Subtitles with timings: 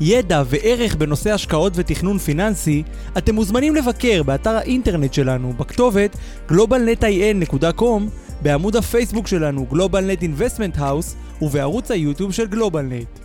[0.00, 2.82] ידע וערך בנושא השקעות ותכנון פיננסי,
[3.18, 6.16] אתם מוזמנים לבקר באתר האינטרנט שלנו בכתובת
[6.48, 8.02] globalnetin.com,
[8.42, 13.20] בעמוד הפייסבוק שלנו GlobalNet Investment House ובערוץ היוטיוב של GlobalNet.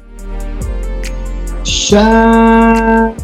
[1.64, 3.16] שלום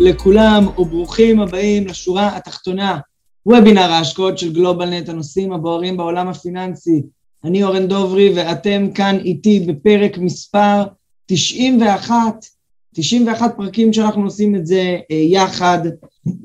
[0.00, 2.98] לכולם וברוכים הבאים לשורה התחתונה,
[3.46, 7.02] וובינר ההשקעות של גלובלנט, הנושאים הבוערים בעולם הפיננסי.
[7.44, 10.84] אני אורן דוברי ואתם כאן איתי בפרק מספר
[11.28, 12.46] 91,
[12.94, 15.78] 91 פרקים שאנחנו עושים את זה אה, יחד.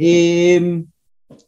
[0.01, 0.57] אה,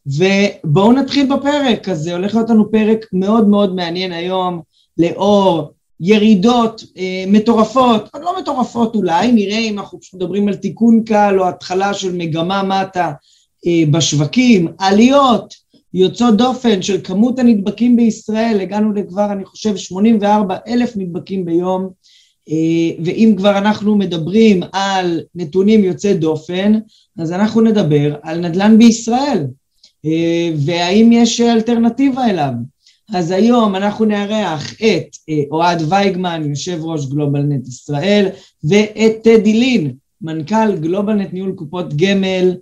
[0.06, 4.60] ובואו נתחיל בפרק, אז זה הולך להיות לנו פרק מאוד מאוד מעניין היום,
[4.98, 11.36] לאור ירידות אה, מטורפות, לא מטורפות אולי, נראה אם אנחנו פשוט מדברים על תיקון קל
[11.40, 13.12] או התחלה של מגמה מטה
[13.66, 15.54] אה, בשווקים, עליות
[15.94, 21.90] יוצאות דופן של כמות הנדבקים בישראל, הגענו לכבר אני חושב 84 אלף נדבקים ביום,
[23.04, 26.72] ואם כבר אנחנו מדברים על נתונים יוצאי דופן,
[27.18, 29.46] אז אנחנו נדבר על נדל"ן בישראל,
[30.04, 32.52] אה, והאם יש אלטרנטיבה אליו.
[33.14, 38.26] אז היום אנחנו נארח את אה, אוהד וייגמן, יושב ראש גלובלנט ישראל,
[38.64, 42.54] ואת טדי לין, מנכ"ל גלובלנט ניהול קופות גמל.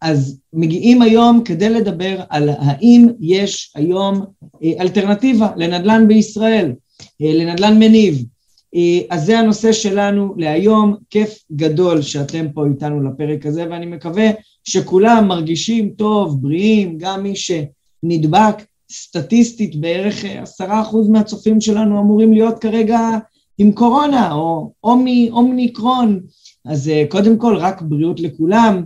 [0.00, 4.24] אז מגיעים היום כדי לדבר על האם יש היום
[4.80, 6.72] אלטרנטיבה לנדל"ן בישראל,
[7.20, 8.24] לנדל"ן מניב.
[8.74, 14.30] אה, אז זה הנושא שלנו להיום, כיף גדול שאתם פה איתנו לפרק הזה ואני מקווה
[14.64, 18.54] שכולם מרגישים טוב, בריאים, גם מי שנדבק,
[18.92, 23.00] סטטיסטית בערך אה, עשרה אחוז מהצופים שלנו אמורים להיות כרגע
[23.58, 26.20] עם קורונה או אומי, אומניקרון,
[26.64, 28.84] אז אה, קודם כל רק בריאות לכולם.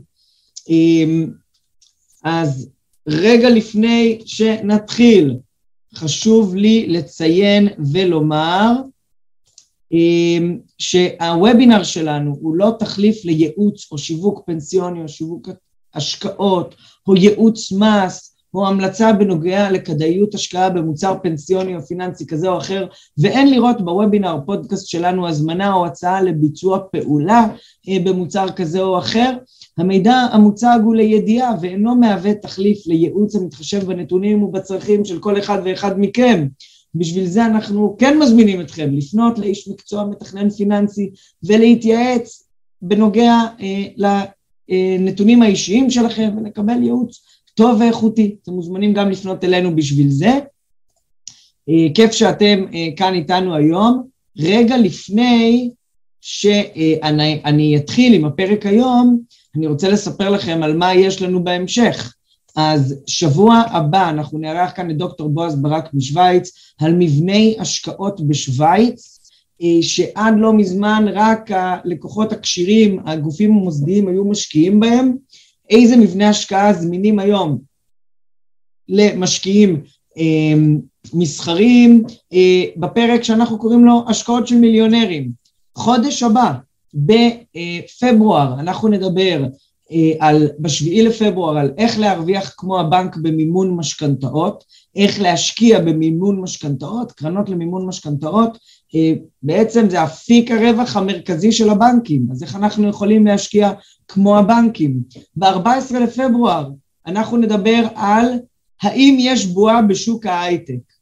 [2.25, 2.71] אז
[3.07, 5.37] רגע לפני שנתחיל,
[5.95, 8.73] חשוב לי לציין ולומר
[10.79, 15.49] שהוובינר שלנו הוא לא תחליף לייעוץ או שיווק פנסיוני או שיווק
[15.95, 16.75] השקעות
[17.09, 22.87] או ייעוץ מס או המלצה בנוגע לכדאיות השקעה במוצר פנסיוני או פיננסי כזה או אחר
[23.19, 27.47] ואין לראות בוובינר פודקאסט שלנו הזמנה או הצעה לביצוע פעולה
[27.89, 29.37] אה, במוצר כזה או אחר.
[29.79, 36.01] המידע המוצג הוא לידיעה ואינו מהווה תחליף לייעוץ המתחשב בנתונים ובצרכים של כל אחד ואחד
[36.01, 36.47] מכם
[36.95, 41.11] בשביל זה אנחנו כן מזמינים אתכם לפנות לאיש מקצוע מתכנן פיננסי
[41.43, 42.49] ולהתייעץ
[42.83, 43.85] בנוגע אה,
[44.69, 47.21] לנתונים האישיים שלכם ולקבל ייעוץ
[47.55, 48.37] טוב ואיכותי.
[48.43, 50.39] אתם מוזמנים גם לפנות אלינו בשביל זה.
[51.69, 54.09] אה, כיף שאתם אה, כאן איתנו היום.
[54.39, 55.71] רגע לפני
[56.21, 59.21] שאני אה, אתחיל עם הפרק היום,
[59.57, 62.14] אני רוצה לספר לכם על מה יש לנו בהמשך.
[62.57, 69.19] אז שבוע הבא אנחנו נארח כאן את דוקטור בועז ברק משוויץ על מבני השקעות בשוויץ,
[69.63, 75.17] אה, שעד לא מזמן רק הלקוחות הכשירים, הגופים המוסדיים היו משקיעים בהם,
[75.71, 77.59] איזה מבני השקעה זמינים היום
[78.89, 79.83] למשקיעים
[80.19, 80.55] אה,
[81.15, 85.31] מסחריים, אה, בפרק שאנחנו קוראים לו השקעות של מיליונרים.
[85.75, 86.53] חודש הבא,
[86.95, 89.45] בפברואר, אנחנו נדבר
[90.19, 94.65] על, בשביעי לפברואר על איך להרוויח כמו הבנק במימון משכנתאות,
[94.97, 98.59] איך להשקיע במימון משכנתאות, קרנות למימון משכנתאות,
[98.95, 99.13] אה,
[99.43, 103.73] בעצם זה אפיק הרווח המרכזי של הבנקים, אז איך אנחנו יכולים להשקיע
[104.09, 105.01] כמו הבנקים.
[105.37, 106.71] ב-14 לפברואר
[107.07, 108.27] אנחנו נדבר על
[108.83, 110.95] האם יש בועה בשוק ההייטק.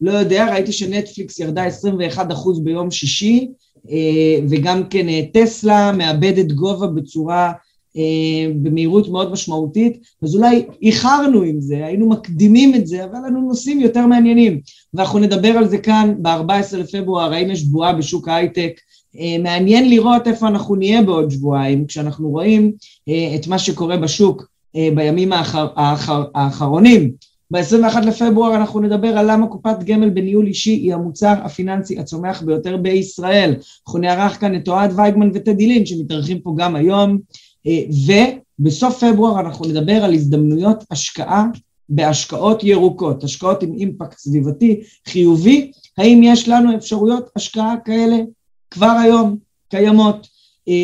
[0.00, 3.48] לא יודע, ראיתי שנטפליקס ירדה 21% ביום שישי,
[3.90, 7.69] אה, וגם כן טסלה מאבדת גובה בצורה אה,
[8.62, 13.80] במהירות מאוד משמעותית, אז אולי איחרנו עם זה, היינו מקדימים את זה, אבל לנו נושאים
[13.80, 14.60] יותר מעניינים.
[14.94, 18.72] ואנחנו נדבר על זה כאן ב-14 לפברואר, האם יש בועה בשוק ההייטק.
[19.18, 22.72] אה, מעניין לראות איפה אנחנו נהיה בעוד שבועיים, כשאנחנו רואים
[23.08, 24.50] אה, את מה שקורה בשוק
[24.94, 27.10] בימים האחר, האחר, האחרונים.
[27.50, 32.76] ב-21 לפברואר אנחנו נדבר על למה קופת גמל בניהול אישי היא המוצר הפיננסי הצומח ביותר
[32.76, 33.54] בישראל.
[33.86, 37.18] אנחנו נערך כאן את אוהד וייגמן וטדי לין שמתארחים פה גם היום.
[37.66, 37.82] אה,
[38.58, 41.46] ובסוף פברואר אנחנו נדבר על הזדמנויות השקעה
[41.88, 48.16] בהשקעות ירוקות, השקעות עם אימפקט סביבתי חיובי, האם יש לנו אפשרויות השקעה כאלה?
[48.70, 49.36] כבר היום
[49.68, 50.28] קיימות.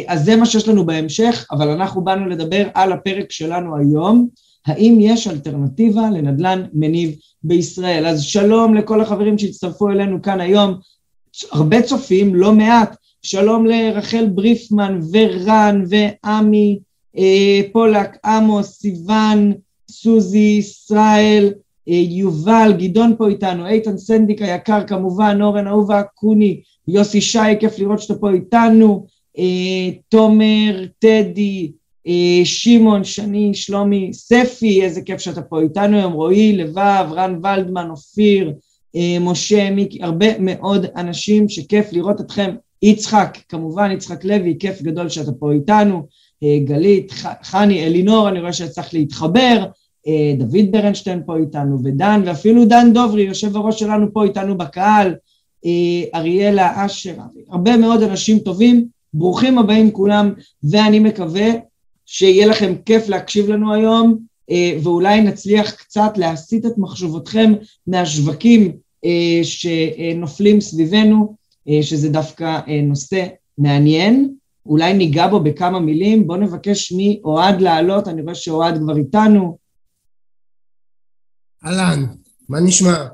[0.07, 4.29] אז זה מה שיש לנו בהמשך, אבל אנחנו באנו לדבר על הפרק שלנו היום,
[4.67, 8.07] האם יש אלטרנטיבה לנדל"ן מניב בישראל.
[8.07, 10.75] אז שלום לכל החברים שהצטרפו אלינו כאן היום,
[11.53, 16.79] הרבה צופים, לא מעט, שלום לרחל בריפמן ורן ועמי
[17.19, 19.53] אה, פולק, עמוס, סיוון,
[19.91, 21.53] סוזי, ישראל,
[21.89, 27.79] אה, יובל, גדעון פה איתנו, איתן סנדיק היקר כמובן, אורן אהובה קוני, יוסי שי, כיף
[27.79, 29.07] לראות שאתה פה איתנו,
[29.39, 31.73] אה, תומר, טדי,
[32.45, 38.53] שמעון, שני, שלומי, ספי, איזה כיף שאתה פה איתנו היום, רועי, לבב, רן ולדמן, אופיר,
[39.21, 45.33] משה, מיקי, הרבה מאוד אנשים שכיף לראות אתכם, יצחק, כמובן יצחק לוי, כיף גדול שאתה
[45.33, 46.07] פה איתנו,
[46.65, 47.13] גלית,
[47.43, 49.65] חני, אלינור, אני רואה שצריך להתחבר,
[50.39, 55.15] דוד ברנשטיין פה איתנו, ודן, ואפילו דן דוברי, יושב הראש שלנו פה איתנו בקהל,
[56.15, 57.15] אריאלה, אשר,
[57.51, 60.33] הרבה מאוד אנשים טובים, ברוכים הבאים כולם,
[60.71, 61.49] ואני מקווה
[62.07, 64.19] שיהיה לכם כיף להקשיב לנו היום,
[64.83, 67.53] ואולי נצליח קצת להסיט את מחשבותכם
[67.87, 68.73] מהשווקים
[69.43, 71.35] שנופלים סביבנו,
[71.83, 73.27] שזה דווקא נושא
[73.59, 74.35] מעניין.
[74.67, 79.59] אולי ניגע בו בכמה מילים, בואו נבקש מאוהד לעלות, אני רואה שאוהד כבר איתנו.
[81.65, 82.05] אהלן,
[82.49, 83.07] מה נשמע?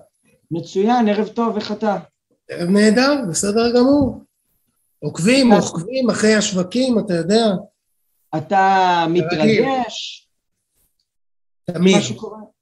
[0.51, 1.99] מצוין, ערב טוב, איך אתה?
[2.49, 4.25] ערב נהדר, בסדר גמור.
[4.99, 7.47] עוקבים, עוקבים אחרי השווקים, אתה יודע.
[8.37, 10.29] אתה מתרגש?
[11.65, 11.97] תמיד.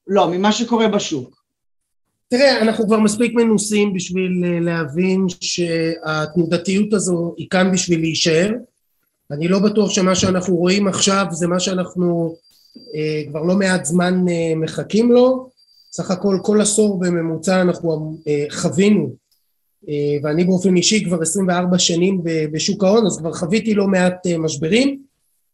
[0.06, 1.39] לא, ממה שקורה בשוק.
[2.30, 8.50] תראה, אנחנו כבר מספיק מנוסים בשביל להבין שהתנודתיות הזו היא כאן בשביל להישאר.
[9.30, 12.36] אני לא בטוח שמה שאנחנו רואים עכשיו זה מה שאנחנו
[12.94, 15.50] אה, כבר לא מעט זמן אה, מחכים לו.
[15.92, 19.10] סך הכל כל עשור בממוצע אנחנו אה, חווינו,
[19.88, 22.20] אה, ואני באופן אישי כבר 24 שנים
[22.52, 25.02] בשוק ההון, אז כבר חוויתי לא מעט אה, משברים.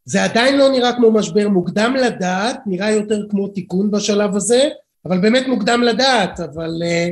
[0.05, 4.69] זה עדיין לא נראה כמו משבר מוקדם לדעת, נראה יותר כמו תיקון בשלב הזה,
[5.09, 7.09] אבל באמת מוקדם לדעת, אבל אה,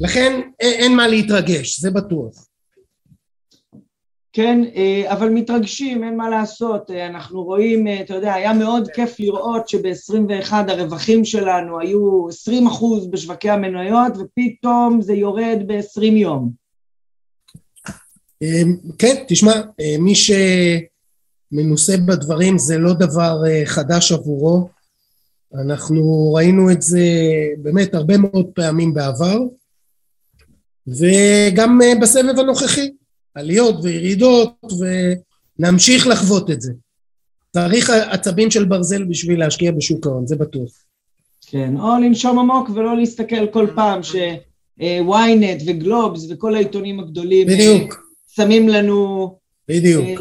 [0.00, 2.48] לכן אין, אין מה להתרגש, זה בטוח.
[4.32, 4.60] כן,
[5.06, 11.24] אבל מתרגשים, אין מה לעשות, אנחנו רואים, אתה יודע, היה מאוד כיף לראות שב-21 הרווחים
[11.24, 16.50] שלנו היו 20 אחוז בשווקי המניות ופתאום זה יורד ב-20 יום.
[18.98, 19.52] כן, תשמע,
[19.98, 24.68] מי שמנוסה בדברים זה לא דבר חדש עבורו,
[25.54, 27.00] אנחנו ראינו את זה
[27.58, 29.38] באמת הרבה מאוד פעמים בעבר
[30.86, 32.90] וגם בסבב הנוכחי.
[33.34, 34.52] עליות וירידות
[35.58, 36.72] ונמשיך לחוות את זה.
[37.52, 40.70] צריך עצבים של ברזל בשביל להשקיע בשוק ההון, זה בטוח.
[41.46, 48.12] כן, או לנשום עמוק ולא להסתכל כל פעם ש-ynet וגלובס וכל העיתונים הגדולים בדיוק.
[48.34, 49.34] שמים לנו
[49.68, 50.20] בדיוק.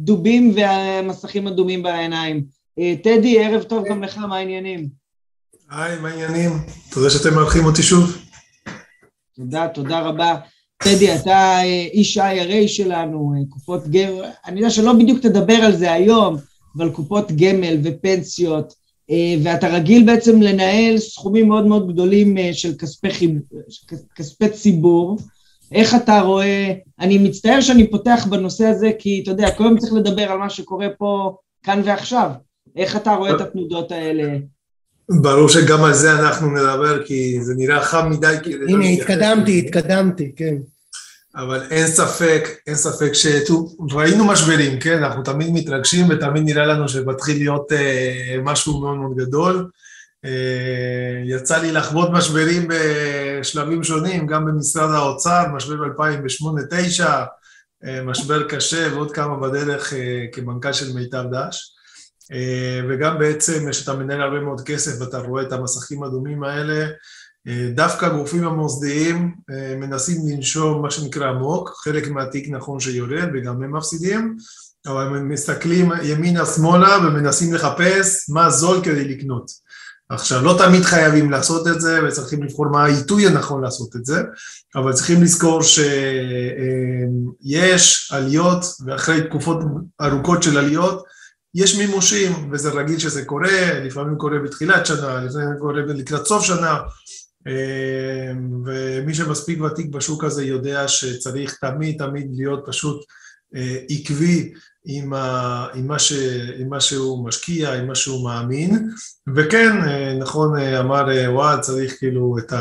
[0.00, 2.44] דובים והמסכים אדומים בעיניים.
[2.78, 4.88] טדי, ערב טוב גם לך, מה העניינים?
[5.70, 6.50] היי, מה העניינים?
[6.90, 8.16] תודה שאתם מארחים אותי שוב.
[9.36, 10.36] תודה, תודה רבה.
[10.76, 11.62] טדי, אתה
[11.92, 16.36] איש ה-IRA שלנו, קופות גמל, אני יודע שלא בדיוק תדבר על זה היום,
[16.76, 18.74] אבל קופות גמל ופנסיות,
[19.42, 23.30] ואתה רגיל בעצם לנהל סכומים מאוד מאוד גדולים של כספי, חיב...
[24.14, 25.18] כספי ציבור.
[25.72, 29.92] איך אתה רואה, אני מצטער שאני פותח בנושא הזה, כי אתה יודע, כל יום צריך
[29.92, 32.30] לדבר על מה שקורה פה כאן ועכשיו.
[32.76, 34.38] איך אתה רואה את התנודות האלה?
[35.08, 38.36] ברור שגם על זה אנחנו נדבר, כי זה נראה חם מדי.
[38.68, 40.54] הנה, התקדמתי, התקדמתי, כן.
[41.36, 43.26] אבל אין ספק, אין ספק ש...
[43.92, 44.98] ראינו משברים, כן?
[44.98, 49.68] אנחנו תמיד מתרגשים ותמיד נראה לנו שמתחיל להיות אה, משהו מאוד מאוד גדול.
[50.24, 57.04] אה, יצא לי לחוות משברים בשלבים שונים, גם במשרד האוצר, משבר ב-2008-2009,
[57.84, 61.74] אה, משבר קשה ועוד כמה בדרך אה, כמנכ"ל של מיטב דש.
[62.88, 66.86] וגם בעצם כשאתה מנהל הרבה מאוד כסף ואתה רואה את המסכים הדומים האלה,
[67.74, 69.34] דווקא הגופים המוסדיים
[69.76, 74.36] מנסים לנשום מה שנקרא עמוק, חלק מהתיק נכון שיורד וגם הם מפסידים,
[74.86, 79.50] אבל הם מסתכלים ימינה-שמאלה ומנסים לחפש מה זול כדי לקנות.
[80.08, 84.22] עכשיו, לא תמיד חייבים לעשות את זה וצריכים לבחור מה העיתוי הנכון לעשות את זה,
[84.76, 85.60] אבל צריכים לזכור
[87.42, 89.58] שיש עליות ואחרי תקופות
[90.00, 91.04] ארוכות של עליות
[91.54, 96.78] יש מימושים, וזה רגיל שזה קורה, לפעמים קורה בתחילת שנה, לפעמים קורה לקראת סוף שנה,
[98.64, 103.04] ומי שמספיק ותיק בשוק הזה יודע שצריך תמיד תמיד להיות פשוט
[103.90, 104.52] עקבי
[104.84, 106.12] עם, ה, עם, מה ש,
[106.58, 108.88] עם מה שהוא משקיע, עם מה שהוא מאמין,
[109.34, 109.72] וכן,
[110.18, 112.52] נכון אמר אוהד, צריך כאילו את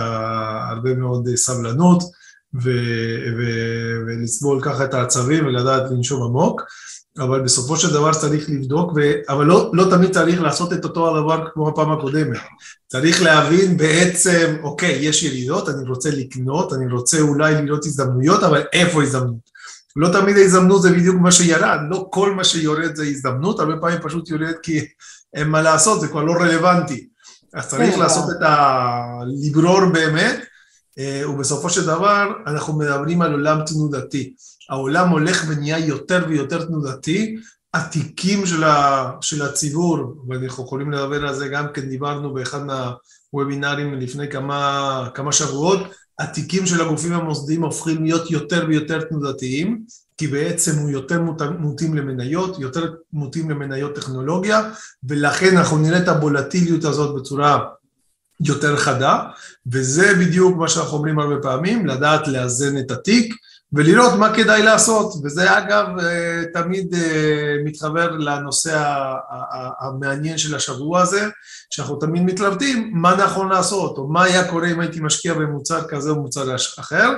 [0.71, 2.03] הרבה מאוד סבלנות
[2.63, 2.69] ו,
[3.37, 3.43] ו,
[4.07, 6.61] ולסבול ככה את העצבים ולדעת לנשום עמוק.
[7.19, 8.99] אבל בסופו של דבר צריך לבדוק, ו...
[9.29, 12.37] אבל לא, לא תמיד צריך לעשות את אותו הדבר כמו הפעם הקודמת.
[12.87, 18.63] צריך להבין בעצם, אוקיי, יש ירידות, אני רוצה לקנות, אני רוצה אולי לראות הזדמנויות, אבל
[18.73, 19.53] איפה הזדמנות?
[19.95, 23.99] לא תמיד ההזדמנות זה בדיוק מה שירד, לא כל מה שיורד זה הזדמנות, הרבה פעמים
[24.03, 24.85] פשוט יורד כי
[25.33, 27.07] אין מה לעשות, זה כבר לא רלוונטי.
[27.53, 28.99] אז צריך כן, לעשות את ה...
[29.43, 30.39] לברור באמת,
[30.99, 34.33] אה, ובסופו של דבר אנחנו מדברים על עולם תנודתי.
[34.69, 37.35] העולם הולך ונהיה יותר ויותר תנודתי,
[37.73, 43.93] התיקים של, ה, של הציבור, ואנחנו יכולים לדבר על זה גם כן, דיברנו באחד מהוובינרים
[43.93, 45.79] לפני כמה, כמה שבועות,
[46.19, 49.81] התיקים של הגופים המוסדיים הופכים להיות יותר ויותר תנודתיים,
[50.17, 51.21] כי בעצם הוא יותר
[51.59, 54.61] מוטים למניות, יותר מוטים למניות טכנולוגיה,
[55.03, 57.59] ולכן אנחנו נראה את הבולטיליות הזאת בצורה
[58.39, 59.19] יותר חדה,
[59.67, 63.35] וזה בדיוק מה שאנחנו אומרים הרבה פעמים, לדעת לאזן את התיק,
[63.73, 68.83] ולראות מה כדאי לעשות, וזה אגב אה, תמיד אה, מתחבר לנושא
[69.79, 71.21] המעניין של השבוע הזה,
[71.69, 76.09] שאנחנו תמיד מתלבטים מה נכון לעשות, או מה היה קורה אם הייתי משקיע במוצר כזה
[76.09, 77.09] או מוצר אחר,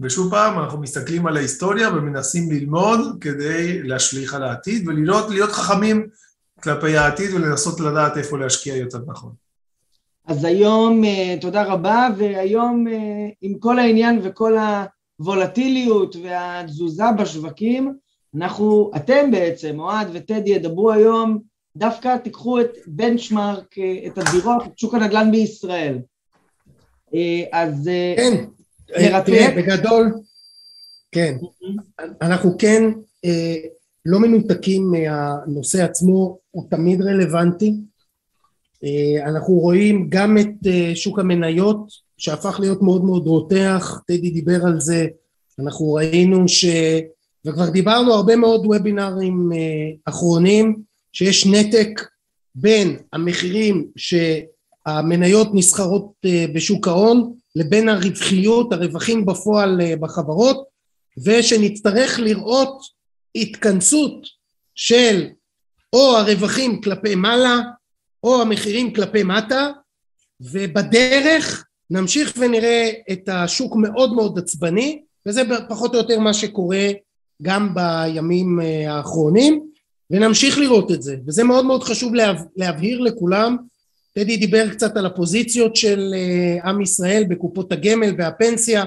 [0.00, 6.06] ושוב פעם אנחנו מסתכלים על ההיסטוריה ומנסים ללמוד כדי להשליך על העתיד ולראות, להיות חכמים
[6.62, 9.32] כלפי העתיד ולנסות לדעת איפה להשקיע יותר נכון.
[10.26, 12.84] אז היום, אה, תודה רבה, והיום
[13.40, 14.84] עם כל העניין וכל ה...
[15.16, 17.94] הוולטיליות והתזוזה בשווקים,
[18.36, 21.38] אנחנו, אתם בעצם, אוהד וטדי, ידברו היום,
[21.76, 23.74] דווקא תיקחו את בנצ'מארק,
[24.06, 25.98] את הדירות, את שוק הנדל"ן בישראל.
[27.14, 27.88] אה, אז...
[27.88, 28.44] אה, כן,
[28.96, 30.12] אה, תראה, בגדול,
[31.12, 31.36] כן.
[32.22, 32.82] אנחנו כן
[34.06, 37.74] לא מנותקים מהנושא עצמו, הוא תמיד רלוונטי.
[39.26, 45.06] אנחנו רואים גם את שוק המניות שהפך להיות מאוד מאוד רותח, טדי דיבר על זה,
[45.58, 46.64] אנחנו ראינו ש...
[47.44, 49.56] וכבר דיברנו הרבה מאוד וובינארים uh,
[50.04, 51.88] אחרונים, שיש נתק
[52.54, 60.64] בין המחירים שהמניות נסחרות uh, בשוק ההון לבין הרווחיות, הרווחים בפועל uh, בחברות,
[61.24, 62.82] ושנצטרך לראות
[63.34, 64.26] התכנסות
[64.74, 65.28] של
[65.92, 67.60] או הרווחים כלפי מעלה
[68.24, 69.68] או המחירים כלפי מטה
[70.40, 76.88] ובדרך נמשיך ונראה את השוק מאוד מאוד עצבני וזה פחות או יותר מה שקורה
[77.42, 79.66] גם בימים אה, האחרונים
[80.10, 81.16] ונמשיך לראות את זה.
[81.26, 83.56] וזה מאוד מאוד חשוב להב, להבהיר לכולם.
[84.14, 88.84] טדי דיבר קצת על הפוזיציות של אה, עם ישראל בקופות הגמל והפנסיה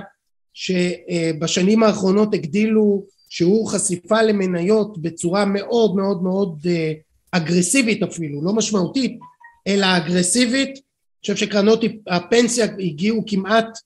[0.54, 6.94] שבשנים האחרונות הגדילו שיעור חשיפה למניות בצורה מאוד מאוד מאוד אה,
[7.32, 9.20] אגרסיבית אפילו, לא משמעותית,
[9.68, 10.85] אלא אגרסיבית
[11.34, 13.78] חושב שקרנות הפנסיה הגיעו כמעט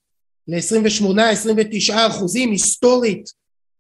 [0.48, 3.29] ל-28-29 אחוזים היסטורית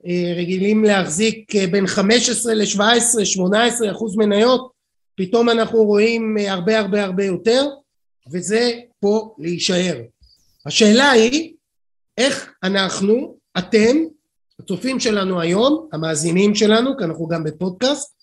[0.07, 4.71] אה, רגילים להחזיק אה, בין 15 ל-17, 18 אחוז מניות
[5.15, 7.67] פתאום אנחנו רואים אה, הרבה הרבה הרבה יותר
[8.31, 10.01] וזה פה להישאר.
[10.65, 11.53] השאלה היא
[12.17, 13.97] איך אנחנו, אתם,
[14.59, 18.13] הצופים שלנו היום, המאזינים שלנו, כי אנחנו גם בפודקאסט,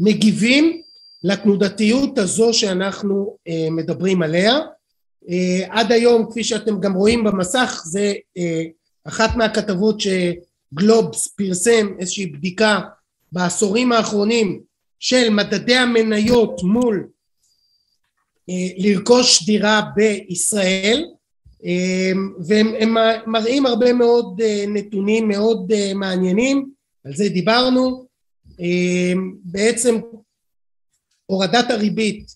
[0.00, 0.82] מגיבים
[1.24, 3.36] לתנודתיות הזו שאנחנו
[3.70, 4.58] מדברים עליה
[5.68, 8.62] עד היום כפי שאתם גם רואים במסך זה אה,
[9.04, 12.80] אחת מהכתבות שגלובס פרסם איזושהי בדיקה
[13.32, 14.60] בעשורים האחרונים
[14.98, 17.06] של מדדי המניות מול
[18.50, 21.04] אה, לרכוש דירה בישראל.
[22.46, 22.94] והם
[23.26, 26.70] מראים הרבה מאוד נתונים מאוד מעניינים.
[27.04, 28.06] על זה דיברנו.
[29.44, 30.00] בעצם
[31.26, 32.26] הורדת הריבית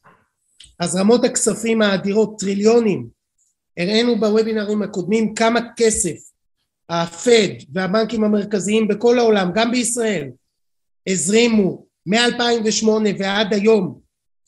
[0.80, 3.08] הזרמות הכספים האדירות, טריליונים,
[3.78, 6.16] הראינו בוובינרים הקודמים כמה כסף
[6.88, 10.30] הפד והבנקים המרכזיים בכל העולם, גם בישראל,
[11.08, 14.00] הזרימו מ-2008 ועד היום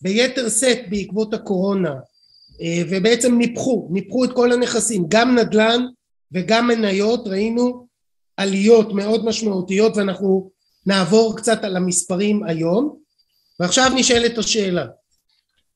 [0.03, 1.95] ביתר שאת בעקבות הקורונה
[2.63, 5.87] אה, ובעצם ניפחו, ניפחו את כל הנכסים, גם נדל"ן
[6.33, 7.87] וגם מניות, ראינו
[8.37, 10.51] עליות מאוד משמעותיות ואנחנו
[10.87, 12.97] נעבור קצת על המספרים היום.
[13.61, 14.87] ועכשיו נשאלת השאלה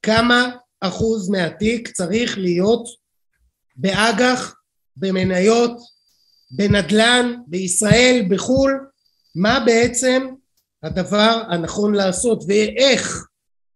[0.04, 2.88] כמה אחוז מהתיק צריך להיות
[3.76, 4.54] באג"ח,
[4.96, 5.76] במניות,
[6.50, 8.86] בנדל"ן, בישראל, בחו"ל,
[9.34, 10.26] מה בעצם
[10.82, 13.26] הדבר הנכון לעשות ואיך,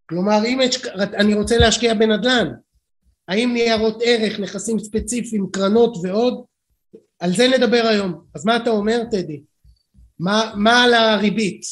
[0.09, 0.61] כלומר אם
[0.97, 2.53] אני רוצה להשקיע בנדל"ן,
[3.29, 6.45] האם ניירות ערך, נכסים ספציפיים, קרנות ועוד,
[7.19, 8.25] על זה נדבר היום.
[8.35, 9.43] אז מה אתה אומר טדי?
[10.19, 11.63] מה, מה על הריבית?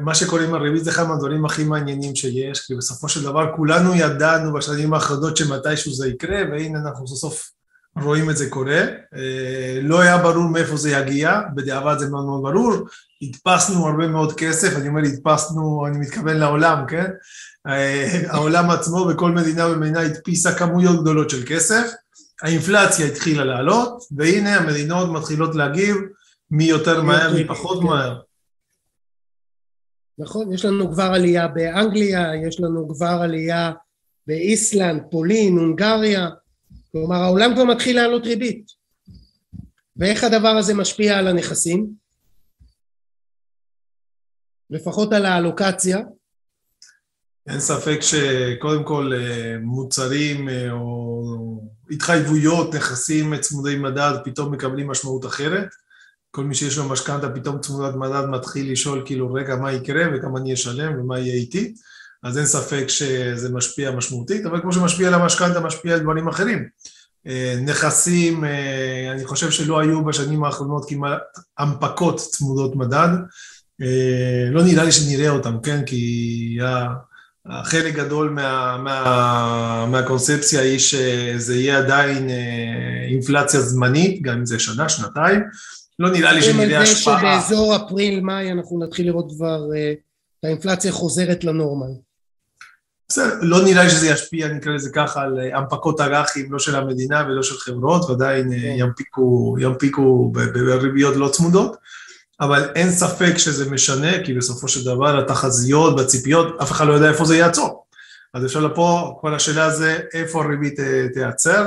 [0.00, 3.94] מה שקורה עם הריבית זה אחד מהדברים הכי מעניינים שיש, כי בסופו של דבר כולנו
[3.94, 7.50] ידענו בשנים האחרונות שמתישהו זה יקרה, והנה אנחנו סוף סוף
[8.02, 8.80] רואים את זה קורה.
[9.16, 12.74] אה, לא היה ברור מאיפה זה יגיע, בדיעבד זה מאוד מאוד ברור.
[13.22, 17.10] הדפסנו הרבה מאוד כסף, אני אומר הדפסנו, אני מתכוון לעולם, כן?
[18.28, 21.90] העולם עצמו וכל מדינה ומדינה הדפיסה כמויות גדולות של כסף,
[22.42, 25.96] האינפלציה התחילה לעלות, והנה המדינות מתחילות להגיב
[26.50, 27.86] מי יותר מהר, מי פחות כן.
[27.86, 28.20] מהר.
[30.18, 33.72] נכון, יש לנו כבר עלייה באנגליה, יש לנו כבר עלייה
[34.26, 36.28] באיסלנד, פולין, הונגריה,
[36.92, 38.66] כלומר העולם כבר מתחיל לעלות ריבית.
[39.96, 41.86] ואיך הדבר הזה משפיע על הנכסים?
[44.70, 45.98] לפחות על האלוקציה.
[47.46, 55.26] אין ספק שקודם כל אה, מוצרים אה, או התחייבויות, נכסים צמודי מדד פתאום מקבלים משמעות
[55.26, 55.68] אחרת.
[56.34, 60.38] כל מי שיש לו משכנתה פתאום צמודת מדד מתחיל לשאול כאילו רגע מה יקרה וכמה
[60.38, 61.74] אני אשלם ומה יהיה איתי?
[62.22, 66.68] אז אין ספק שזה משפיע משמעותית אבל כמו שמשפיע על המשכנתה משפיע על דברים אחרים.
[67.26, 71.20] אה, נכסים אה, אני חושב שלא היו בשנים האחרונות כמעט
[71.58, 73.08] הנפקות צמודות מדד.
[73.82, 75.82] אה, לא נראה לי שנראה אותם כן?
[75.86, 76.58] כי
[77.64, 82.28] חלק גדול מה, מה, מהקונספציה היא שזה יהיה עדיין
[83.10, 85.40] אינפלציה זמנית, גם אם זה שנה, שנתיים,
[85.98, 87.18] לא נראה לי שנראה השפעה.
[87.20, 89.60] שבאזור אפריל-מאי אנחנו נתחיל לראות כבר
[90.40, 91.94] את האינפלציה חוזרת לנורמל.
[93.08, 96.76] בסדר, לא נראה לי שזה ישפיע, נקרא לזה ככה, על אה, הנפקות אג"חים, לא של
[96.76, 98.74] המדינה ולא של חברות, ועדיין אה, כן.
[98.78, 101.76] ימפיקו, ימפיקו בריביות לא צמודות,
[102.40, 107.08] אבל אין ספק שזה משנה, כי בסופו של דבר התחזיות והציפיות, אף אחד לא יודע
[107.08, 107.84] איפה זה יעצור.
[108.34, 110.80] אז אפשר לפה, כל השאלה זה איפה הריבית
[111.14, 111.66] תיעצר,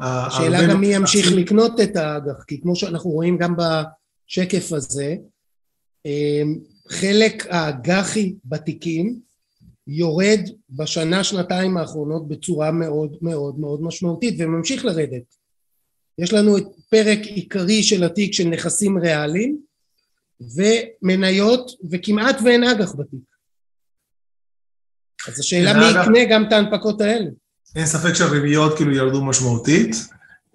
[0.00, 5.16] השאלה גם מי ימשיך לקנות את האג"ח, כי כמו שאנחנו רואים גם בשקף הזה,
[6.06, 9.20] אמ, חלק האג"חי בתיקים
[9.86, 10.40] יורד
[10.70, 15.34] בשנה שנתיים האחרונות בצורה מאוד מאוד מאוד משמעותית וממשיך לרדת.
[16.18, 19.58] יש לנו את פרק עיקרי של התיק של נכסים ריאליים
[20.40, 23.20] ומניות וכמעט ואין אג"ח בתיק.
[25.28, 27.30] אז השאלה מי יקנה גם את ההנפקות האלה.
[27.76, 29.96] אין ספק שהריביות כאילו ירדו משמעותית.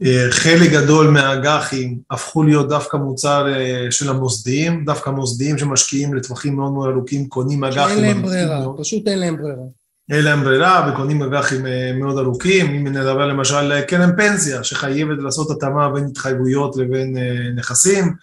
[0.03, 6.55] אה, חלק גדול מהאג"חים הפכו להיות דווקא מוצר אה, של המוסדיים, דווקא מוסדיים שמשקיעים לטווחים
[6.55, 7.97] מאוד מאוד ארוכים, קונים אג"חים.
[7.97, 9.63] אין להם ברירה, פשוט אין להם ברירה.
[10.11, 15.17] אין להם ברירה וקונים אג"חים אה, מאוד ארוכים, אם נדבר למשל על קרן פנסיה שחייבת
[15.19, 17.17] לעשות התאמה בין התחייבויות לבין
[17.55, 18.13] נכסים,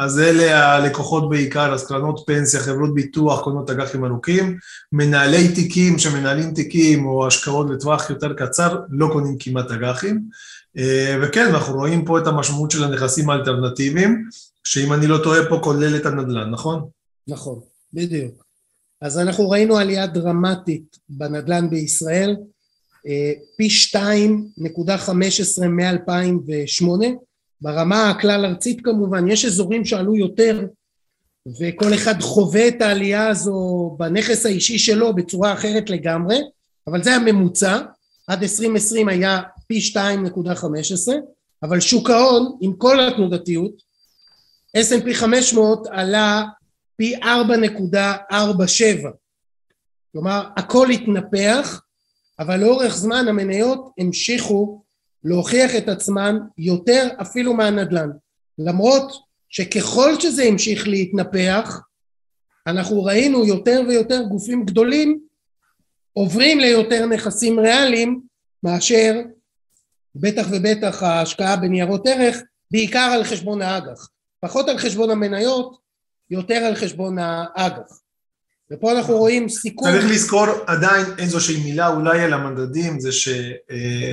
[0.00, 4.58] אז אלה הלקוחות בעיקר, אז קרנות פנסיה, חברות ביטוח, קונות אג"חים ארוכים,
[4.92, 10.22] מנהלי תיקים שמנהלים תיקים או השקעות לטווח יותר קצר, לא קונים כמעט אג"חים.
[10.78, 14.28] אה, וכן, אנחנו רואים פה את המשמעות של הנכסים האלטרנטיביים,
[14.64, 16.88] שאם אני לא טועה פה כולל את הנדל"ן, נכון?
[17.28, 17.60] נכון,
[17.92, 18.44] בדיוק.
[19.00, 22.36] אז אנחנו ראינו עלייה דרמטית בנדל"ן בישראל,
[23.06, 27.06] אה, פי 2.15 מ-2008,
[27.62, 30.66] ברמה הכלל ארצית כמובן, יש אזורים שעלו יותר
[31.60, 36.36] וכל אחד חווה את העלייה הזו בנכס האישי שלו בצורה אחרת לגמרי,
[36.86, 37.78] אבל זה הממוצע,
[38.26, 39.98] עד 2020 היה פי 2.15,
[41.62, 43.72] אבל שוק ההון עם כל התנודתיות,
[44.76, 46.44] S&P 500 עלה
[46.96, 47.26] פי 4.47,
[50.12, 51.82] כלומר הכל התנפח,
[52.38, 54.82] אבל לאורך זמן המניות המשיכו
[55.24, 58.10] להוכיח את עצמן יותר אפילו מהנדל"ן.
[58.58, 59.12] למרות
[59.48, 61.80] שככל שזה המשיך להתנפח
[62.66, 65.20] אנחנו ראינו יותר ויותר גופים גדולים
[66.12, 68.20] עוברים ליותר נכסים ריאליים
[68.62, 69.20] מאשר
[70.14, 72.36] בטח ובטח ההשקעה בניירות ערך
[72.70, 74.08] בעיקר על חשבון האג"ח.
[74.40, 75.78] פחות על חשבון המניות
[76.30, 78.00] יותר על חשבון האג"ח
[78.72, 79.90] ופה אנחנו רואים סיכון.
[79.90, 83.10] צריך לזכור עדיין איזושהי מילה אולי על המדדים, זה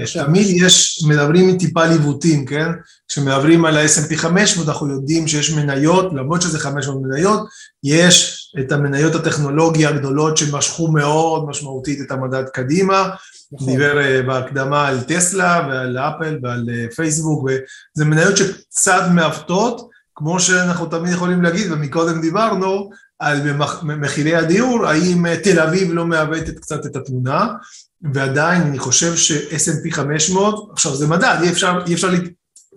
[0.05, 2.67] שתמיד יש, מדברים עם טיפה ליווטים, כן?
[3.07, 7.47] כשמדברים על ה-S&P 500 אנחנו יודעים שיש מניות, למרות שזה 500 מניות,
[7.83, 13.09] יש את המניות הטכנולוגיה הגדולות שמשכו מאוד משמעותית את המדד קדימה,
[13.51, 13.73] נכון.
[13.73, 20.39] דיבר אה, בהקדמה על טסלה ועל אפל ועל אה, פייסבוק, וזה מניות שקצת מעוותות, כמו
[20.39, 23.53] שאנחנו תמיד יכולים להגיד, ומקודם דיברנו, על
[23.83, 27.47] מחירי הדיור, האם אה, תל אביב לא מעוותת קצת את התמונה,
[28.13, 32.09] ועדיין אני חושב ש-S&P 500, עכשיו זה מדד, אי אפשר, אי אפשר,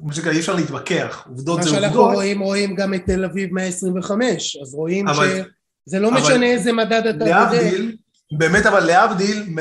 [0.02, 1.82] מה שנקרא, אי אפשר להתווכח, עובדות זה עובדות.
[1.82, 5.42] מה שאנחנו רואים, רואים גם את תל אביב 125, אז רואים אבל,
[5.88, 7.96] שזה לא אבל משנה איזה מדד אתה להבדיל,
[8.38, 9.56] באמת אבל להבדיל,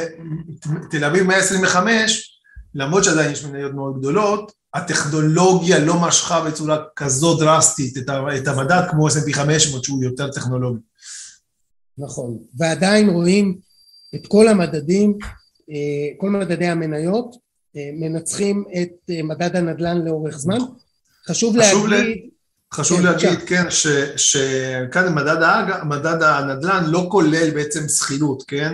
[0.91, 2.41] תל אביב 125,
[2.75, 7.97] למרות שעדיין יש מניות מאוד גדולות, הטכנולוגיה לא משכה בצורה כזו דרסטית
[8.37, 10.79] את המדד כמו S&P 500 שהוא יותר טכנולוגי.
[11.97, 13.57] נכון, ועדיין רואים
[14.15, 15.17] את כל המדדים,
[15.69, 15.75] אה,
[16.17, 17.35] כל מדדי המניות
[17.75, 20.57] אה, מנצחים את אה, מדד הנדל"ן לאורך זמן.
[21.27, 22.29] חשוב, חשוב להגיד...
[22.73, 23.39] חשוב כן, להגיד.
[23.39, 28.73] כן, ש- שכאן מדד, האג, מדד הנדל"ן לא כולל בעצם שכירות, כן?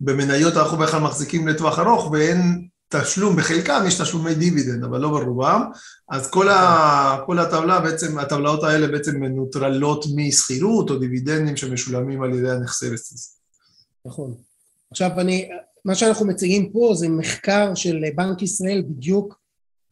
[0.00, 5.62] במניות אנחנו בכלל מחזיקים לטווח ארוך ואין תשלום, בחלקם יש תשלומי דיבידנד, אבל לא ברובם,
[6.08, 12.34] אז כל, ה, כל הטבלה בעצם, הטבלאות האלה בעצם מנוטרלות משכירות או דיבידנדים שמשולמים על
[12.34, 13.40] ידי הנכסי ריט.
[14.06, 14.34] נכון.
[14.90, 15.48] עכשיו אני,
[15.84, 19.40] מה שאנחנו מציגים פה זה מחקר של בנק ישראל בדיוק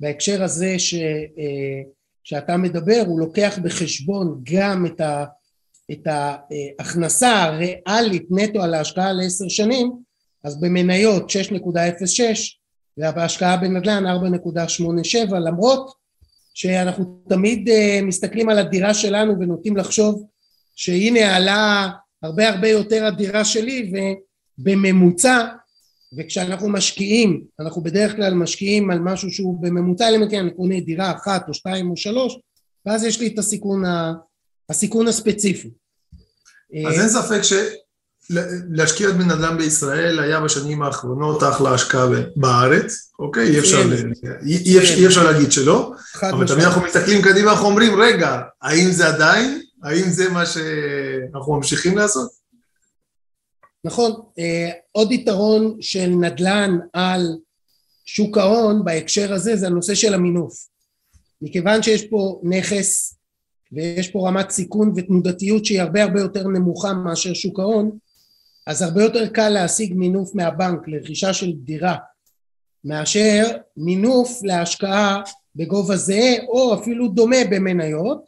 [0.01, 1.83] בהקשר הזה ש, אה,
[2.25, 5.25] שאתה מדבר, הוא לוקח בחשבון גם את, ה,
[5.93, 9.93] את ההכנסה הריאלית נטו על ההשקעה לעשר שנים,
[10.45, 12.58] אז במניות 6.06
[12.99, 15.93] ובהשקעה בנדל"ן 4.87 למרות
[16.55, 20.25] שאנחנו תמיד אה, מסתכלים על הדירה שלנו ונוטים לחשוב
[20.77, 21.89] שהנה עלה
[22.23, 23.93] הרבה הרבה יותר הדירה שלי
[24.59, 25.47] ובממוצע
[26.19, 31.13] וכשאנחנו משקיעים אנחנו בדרך כלל משקיעים על משהו שהוא בממוצע אם כן אני קונה דירה
[31.13, 32.39] אחת או שתיים או שלוש
[32.87, 34.13] ואז יש לי את הסיכון, ה,
[34.69, 35.71] הסיכון הספציפי.
[36.87, 37.41] אז אין ספק
[38.33, 43.49] שלהשקיע בנדל"ן בישראל היה בשנים האחרונות אחלה השקעה בארץ, אוקיי?
[43.51, 43.83] אי אפשר,
[44.47, 49.09] אי, אי אפשר להגיד שלא, אבל תמיד אנחנו מסתכלים קדימה, אנחנו אומרים, רגע, האם זה
[49.09, 49.63] עדיין?
[49.83, 52.31] האם זה מה שאנחנו ממשיכים לעשות?
[53.85, 54.13] נכון,
[54.93, 57.37] עוד יתרון של נדל"ן על
[58.05, 60.55] שוק ההון בהקשר הזה זה הנושא של המינוף.
[61.43, 63.15] מכיוון שיש פה נכס
[63.73, 67.91] ויש פה רמת סיכון ותנודתיות שהיא הרבה הרבה יותר נמוכה מאשר שוק ההון,
[68.69, 71.97] אז הרבה יותר קל להשיג מינוף מהבנק לרכישה של דירה
[72.85, 73.45] מאשר
[73.77, 75.23] מינוף להשקעה
[75.57, 78.25] בגובה זהה או אפילו דומה במניות.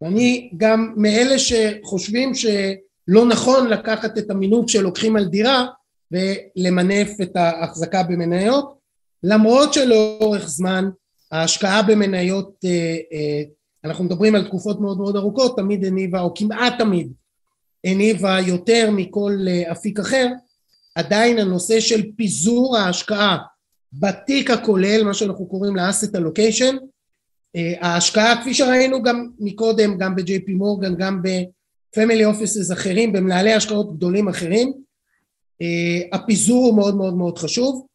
[0.00, 5.66] ואני גם מאלה שחושבים שלא נכון לקחת את המינוף שלוקחים על דירה
[6.10, 8.78] ולמנף את ההחזקה במניות
[9.22, 10.90] למרות שלאורך זמן
[11.32, 12.64] ההשקעה במניות
[13.84, 17.12] אנחנו מדברים על תקופות מאוד מאוד ארוכות תמיד הניבה או כמעט תמיד
[17.84, 20.26] הניבה יותר מכל אפיק אחר.
[20.94, 23.38] עדיין הנושא של פיזור ההשקעה
[23.92, 26.76] בתיק הכולל מה שאנחנו קוראים ל-asset allocation
[27.80, 34.28] ההשקעה כפי שראינו גם מקודם גם ב-JP מורגן גם ב-family offices אחרים במנהלי השקעות גדולים
[34.28, 34.72] אחרים
[36.12, 37.86] הפיזור הוא מאוד מאוד מאוד חשוב.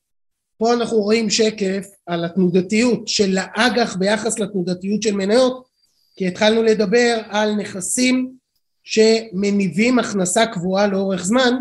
[0.58, 5.68] פה אנחנו רואים שקף על התנודתיות של האג"ח ביחס לתנודתיות של מניות
[6.16, 8.32] כי התחלנו לדבר על נכסים
[8.86, 11.54] שמניבים הכנסה קבועה לאורך זמן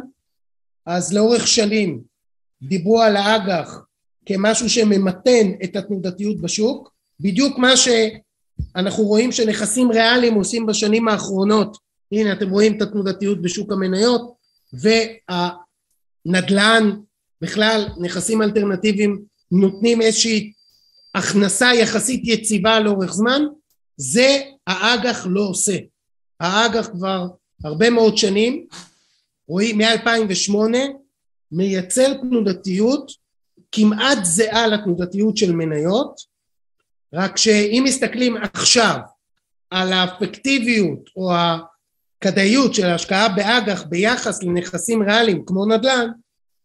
[0.87, 2.03] אז לאורך שנים
[2.63, 3.79] דיברו על האג"ח
[4.27, 11.77] כמשהו שממתן את התנודתיות בשוק בדיוק מה שאנחנו רואים שנכסים ריאליים עושים בשנים האחרונות.
[12.13, 14.35] הנה אתם רואים את התנודתיות בשוק המניות
[16.27, 16.91] והנדל"ן
[17.41, 20.53] בכלל נכסים אלטרנטיביים נותנים איזושהי
[21.15, 23.43] הכנסה יחסית יציבה לאורך זמן
[23.97, 25.77] זה האג"ח לא עושה
[26.41, 27.27] האג"ח כבר
[27.65, 28.67] הרבה מאוד שנים.
[29.49, 30.55] רואים מ-2008
[31.53, 33.13] מייצר תנודתיות
[33.73, 36.21] כמעט זהה לתנודתיות של מניות
[37.15, 38.99] רק שאם מסתכלים עכשיו
[39.71, 46.09] על האפקטיביות או הכדאיות של ההשקעה באג"ח ביחס לנכסים ריאליים כמו נדל"ן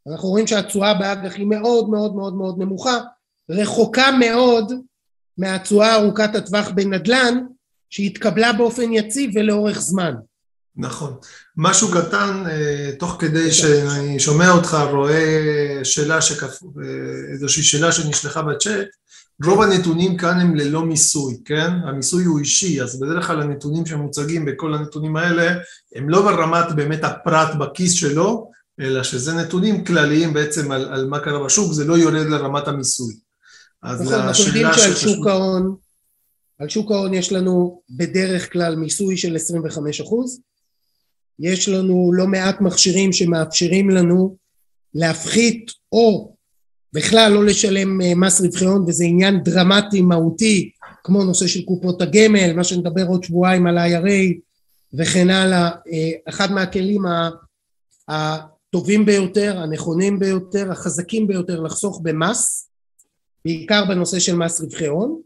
[0.07, 2.97] אנחנו רואים שהתשואה באג"ח היא מאוד מאוד מאוד מאוד נמוכה
[3.49, 4.73] רחוקה מאוד
[5.37, 7.45] מהתשואה ארוכת הטווח בנדל"ן
[7.89, 10.13] שהתקבלה באופן יציב ולאורך זמן.
[10.75, 11.13] נכון.
[11.57, 12.43] משהו קטן,
[12.99, 16.59] תוך כדי שאני שומע אותך, רואה שאלה שכפ...
[17.33, 18.87] איזושהי שאלה שנשלחה בצ'אט,
[19.45, 21.71] רוב הנתונים כאן הם ללא מיסוי, כן?
[21.87, 25.53] המיסוי הוא אישי, אז בדרך כלל הנתונים שמוצגים בכל הנתונים האלה
[25.95, 31.19] הם לא ברמת באמת הפרט בכיס שלו, אלא שזה נתונים כלליים בעצם על, על מה
[31.19, 33.13] קרה בשוק, זה לא יורד לרמת המיסוי.
[33.83, 35.75] אז נכון, אנחנו יודעים שעל שוק ההון,
[36.59, 40.41] על שוק ההון יש לנו בדרך כלל מיסוי של 25 אחוז,
[41.39, 44.35] יש לנו לא מעט מכשירים שמאפשרים לנו
[44.93, 46.35] להפחית או
[46.93, 50.71] בכלל לא לשלם מס רווחי הון וזה עניין דרמטי מהותי
[51.03, 54.33] כמו נושא של קופות הגמל, מה שנדבר עוד שבועיים על ה-IRA
[54.93, 55.69] וכן הלאה,
[56.29, 57.01] אחד מהכלים
[58.07, 62.69] הטובים ביותר, הנכונים ביותר, החזקים ביותר לחסוך במס,
[63.45, 65.21] בעיקר בנושא של מס רווחי הון,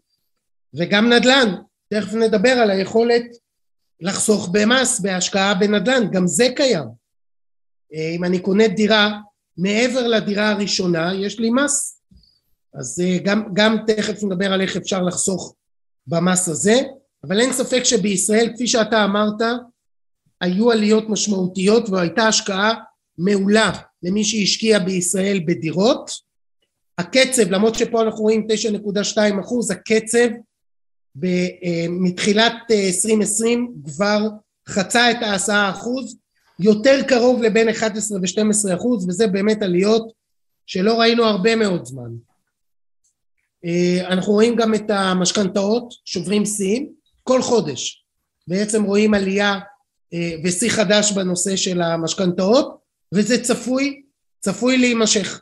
[0.76, 1.56] וגם נדל"ן,
[1.90, 3.26] תכף נדבר על היכולת
[4.02, 6.88] לחסוך במס בהשקעה בנדל"ן, גם זה קיים.
[7.94, 9.20] אם אני קונה דירה
[9.58, 12.00] מעבר לדירה הראשונה, יש לי מס.
[12.74, 15.56] אז גם, גם תכף נדבר על איך אפשר לחסוך
[16.08, 16.76] במס הזה,
[17.24, 19.42] אבל אין ספק שבישראל, כפי שאתה אמרת,
[20.42, 22.74] היו עליות משמעותיות והייתה השקעה
[23.18, 23.72] מעולה
[24.04, 26.12] למי שהשקיע בישראל בדירות.
[26.98, 28.48] הקצב, למרות שפה אנחנו רואים
[28.86, 30.28] 9.2 אחוז, הקצב
[31.90, 34.20] מתחילת 2020 כבר
[34.70, 36.18] חצה את העשרה אחוז,
[36.60, 40.12] יותר קרוב לבין 11 ו-12 אחוז, וזה באמת עליות
[40.66, 42.10] שלא ראינו הרבה מאוד זמן.
[44.08, 46.90] אנחנו רואים גם את המשכנתאות שוברים שיאים
[47.24, 48.06] כל חודש,
[48.48, 49.60] בעצם רואים עלייה
[50.44, 52.78] ושיא חדש בנושא של המשכנתאות,
[53.14, 54.02] וזה צפוי,
[54.40, 55.42] צפוי להימשך.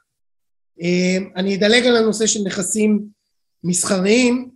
[1.35, 3.05] אני אדלג על הנושא של נכסים
[3.63, 4.50] מסחריים,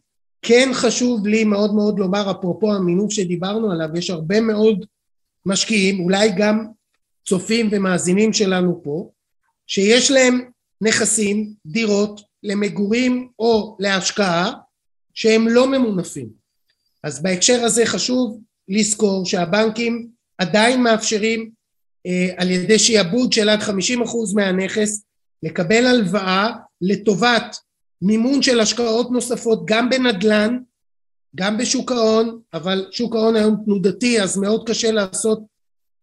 [0.48, 4.86] כן חשוב לי מאוד מאוד לומר, אפרופו המינוף שדיברנו עליו, יש הרבה מאוד
[5.46, 6.68] משקיעים, אולי גם
[7.26, 9.10] צופים ומאזינים שלנו פה,
[9.68, 10.50] שיש להם
[10.82, 14.52] נכסים, דירות, למגורים או להשקעה,
[15.14, 16.30] שהם לא ממונפים.
[17.04, 21.50] אז בהקשר הזה חשוב לזכור שהבנקים עדיין מאפשרים
[22.06, 23.72] אה, על ידי שיעבוד של עד 50%
[24.36, 25.04] מהנכס
[25.44, 27.56] לקבל הלוואה לטובת
[28.06, 30.58] מימון של השקעות נוספות גם בנדל"ן,
[31.36, 35.39] גם בשוק ההון, אבל שוק ההון היום תנודתי אז מאוד קשה לעשות,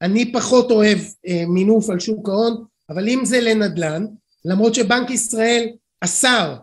[0.03, 4.07] אני פחות אוהב אה, מינוף על שוק ההון, אבל אם זה לנדל"ן,
[4.45, 5.69] למרות שבנק ישראל
[6.01, 6.57] אסר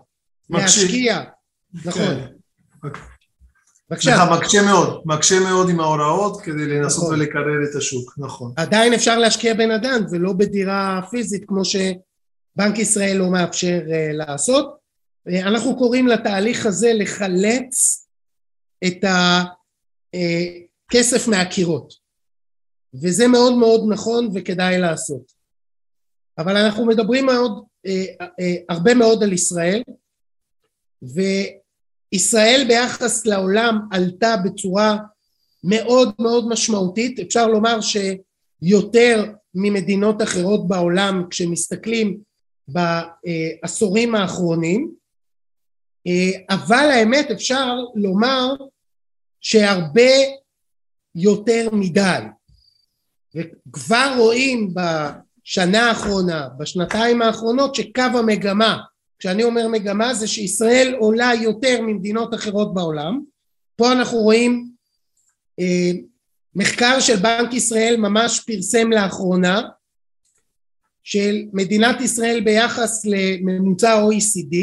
[0.50, 1.24] להשקיע,
[1.86, 2.02] נכון.
[2.02, 2.26] כן.
[3.90, 4.12] בבקשה.
[4.12, 7.20] סליחה, מקשה מאוד, מקשה מאוד עם ההוראות כדי לנסות נכון.
[7.20, 8.54] ולקרר את השוק, נכון.
[8.56, 14.79] עדיין אפשר להשקיע בנדל"ן ולא בדירה פיזית כמו שבנק ישראל לא מאפשר uh, לעשות.
[15.28, 18.08] אנחנו קוראים לתהליך הזה לחלץ
[18.88, 21.94] את הכסף uh, מהקירות
[22.94, 25.32] וזה מאוד מאוד נכון וכדאי לעשות.
[26.38, 27.90] אבל אנחנו מדברים מאוד, uh,
[28.24, 28.26] uh,
[28.70, 29.84] הרבה מאוד על ישראל
[31.04, 31.22] ו...
[32.12, 34.98] ישראל ביחס לעולם עלתה בצורה
[35.64, 42.18] מאוד מאוד משמעותית, אפשר לומר שיותר ממדינות אחרות בעולם כשמסתכלים
[42.68, 44.92] בעשורים האחרונים,
[46.50, 48.54] אבל האמת אפשר לומר
[49.42, 50.12] שהרבה
[51.16, 52.20] יותר מדי,
[53.36, 58.78] וכבר רואים בשנה האחרונה, בשנתיים האחרונות, שקו המגמה
[59.20, 63.22] כשאני אומר מגמה זה שישראל עולה יותר ממדינות אחרות בעולם.
[63.76, 64.70] פה אנחנו רואים
[65.60, 65.92] אה,
[66.56, 69.62] מחקר של בנק ישראל ממש פרסם לאחרונה
[71.04, 74.56] של מדינת ישראל ביחס לממוצע OECD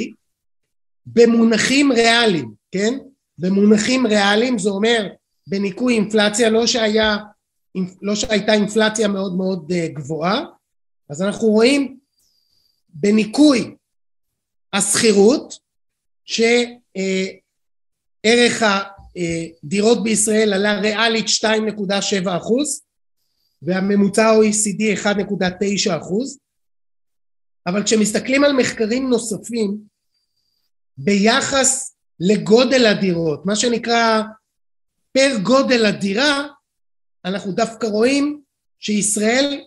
[1.07, 2.99] במונחים ריאליים, כן?
[3.39, 5.09] במונחים ריאליים זה אומר
[5.47, 7.17] בניכוי אינפלציה לא שהיה
[8.03, 10.45] לא שהייתה אינפלציה מאוד מאוד אה, גבוהה
[11.11, 11.99] אז אנחנו רואים
[12.89, 13.77] בניכוי
[14.73, 15.59] השכירות
[16.25, 16.63] שערך
[18.63, 22.83] הדירות בישראל עלה ריאלית 2.7 אחוז
[23.63, 25.09] והממוצע OECD 1.9
[26.01, 26.39] אחוז
[27.67, 29.79] אבל כשמסתכלים על מחקרים נוספים
[30.99, 34.23] ביחס לגודל הדירות מה שנקרא
[35.13, 36.47] פר גודל הדירה
[37.25, 38.41] אנחנו דווקא רואים
[38.79, 39.61] שישראל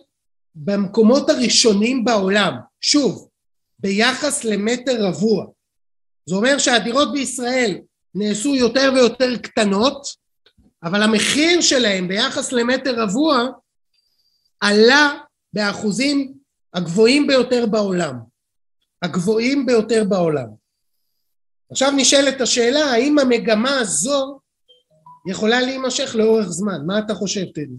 [0.54, 3.28] במקומות הראשונים בעולם שוב
[3.78, 5.46] ביחס למטר רבוע.
[6.26, 7.78] זה אומר שהדירות בישראל
[8.14, 10.06] נעשו יותר ויותר קטנות,
[10.82, 13.46] אבל המחיר שלהם ביחס למטר רבוע
[14.60, 15.18] עלה
[15.52, 16.34] באחוזים
[16.74, 18.16] הגבוהים ביותר בעולם.
[19.02, 20.59] הגבוהים ביותר בעולם.
[21.70, 24.40] עכשיו נשאלת השאלה האם המגמה הזו
[25.28, 27.76] יכולה להימשך לאורך זמן, מה אתה חושב טדי?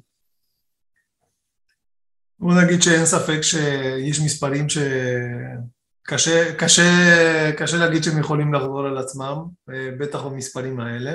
[2.39, 4.77] בוא נגיד שאין ספק שיש מספרים ש...
[6.03, 6.83] קשה, קשה,
[7.57, 9.35] קשה להגיד שהם יכולים לחזור על עצמם,
[9.69, 11.11] אה, בטח במספרים האלה.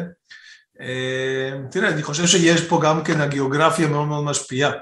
[0.80, 4.72] אה, תראה, אני חושב שיש פה גם כן הגיאוגרפיה מאוד מאוד משפיעה.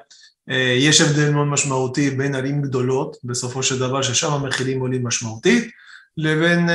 [0.50, 5.70] אה, יש הבדל מאוד משמעותי בין ערים גדולות, בסופו של דבר ששם המחירים עולים משמעותית,
[6.16, 6.66] לבין,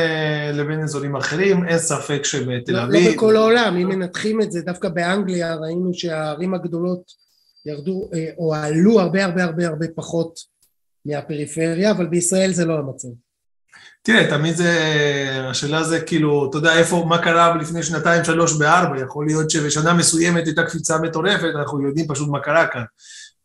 [0.53, 3.07] לבין אזורים אחרים, אין ספק שבתל לא, אביב...
[3.07, 7.01] לא בכל העולם, אם מנתחים את זה, דווקא באנגליה ראינו שהערים הגדולות
[7.65, 10.39] ירדו או עלו הרבה הרבה הרבה הרבה פחות
[11.05, 13.07] מהפריפריה, אבל בישראל זה לא המצב.
[14.03, 14.73] תראה, תמיד זה,
[15.49, 19.93] השאלה זה כאילו, אתה יודע איפה, מה קרה לפני שנתיים, שלוש, בארבע, יכול להיות שבשנה
[19.93, 22.83] מסוימת הייתה קפיצה מטורפת, אנחנו יודעים פשוט מה קרה כאן.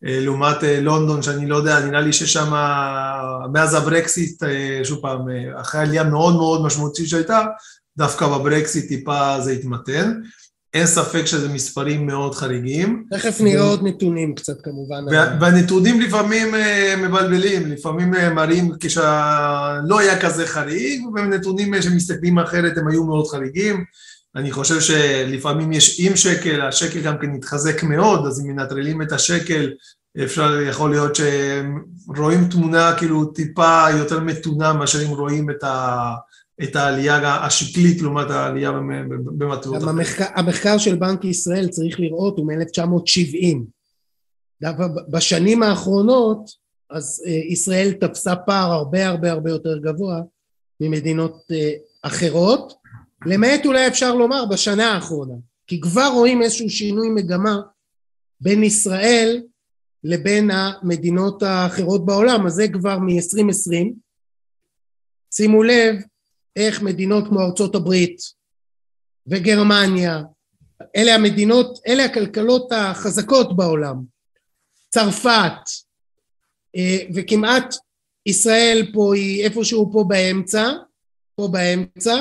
[0.07, 2.53] אה, לעומת אה, לונדון, שאני לא יודע, נראה לי ששם,
[3.53, 5.21] מאז הברקסיט, אה, שוב פעם,
[5.61, 7.45] אחרי עלייה מאוד מאוד משמעותית שהייתה,
[7.97, 10.13] דווקא בברקסיט טיפה זה התמתן.
[10.75, 13.05] אין ספק שזה מספרים מאוד חריגים.
[13.11, 15.05] תכף נראה עוד נתונים קצת כמובן.
[15.41, 22.89] והנתונים לפעמים אה, מבלבלים, לפעמים אה, מראים כשלא היה כזה חריג, ונתונים שמסתכלים אחרת הם
[22.89, 23.85] היו מאוד חריגים.
[24.37, 29.13] אני חושב שלפעמים יש עם שקל, השקל גם כן מתחזק מאוד, אז אם מנטרלים את
[29.13, 29.73] השקל,
[30.25, 36.15] אפשר, יכול להיות שרואים תמונה כאילו טיפה יותר מתונה מאשר אם רואים את, ה,
[36.63, 38.73] את העלייה השקלית לעומת העלייה
[39.25, 39.83] במטרות.
[39.83, 43.57] המחקר, המחקר של בנק ישראל צריך לראות הוא מ-1970.
[45.11, 50.21] בשנים האחרונות אז אה, ישראל תפסה פער הרבה הרבה הרבה יותר גבוה
[50.81, 52.73] ממדינות אה, אחרות,
[53.27, 55.35] למעט אולי אפשר לומר בשנה האחרונה,
[55.67, 57.61] כי כבר רואים איזשהו שינוי מגמה
[58.41, 59.43] בין ישראל
[60.05, 63.95] לבין המדינות האחרות בעולם, אז זה כבר מ-2020.
[65.35, 65.97] שימו לב
[66.57, 68.17] איך מדינות כמו ארצות הברית
[69.27, 70.23] וגרמניה,
[70.97, 74.05] אלה המדינות, אלה הכלכלות החזקות בעולם,
[74.91, 75.71] צרפת,
[76.77, 77.75] אה, וכמעט
[78.27, 80.73] ישראל פה היא איפשהו פה באמצע,
[81.37, 82.15] פה באמצע,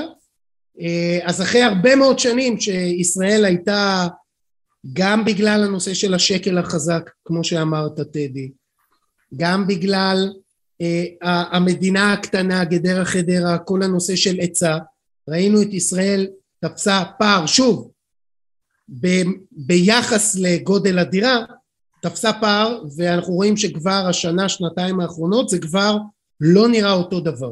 [1.23, 4.07] אז אחרי הרבה מאוד שנים שישראל הייתה
[4.93, 8.51] גם בגלל הנושא של השקל החזק, כמו שאמרת טדי,
[9.35, 10.29] גם בגלל
[10.83, 10.85] uh,
[11.25, 14.77] המדינה הקטנה, גדרה חדרה, כל הנושא של היצע,
[15.27, 16.27] ראינו את ישראל
[16.59, 17.91] תפסה פער, שוב,
[19.01, 19.07] ב,
[19.51, 21.37] ביחס לגודל הדירה,
[22.01, 25.97] תפסה פער, ואנחנו רואים שכבר השנה, שנתיים האחרונות, זה כבר
[26.41, 27.51] לא נראה אותו דבר.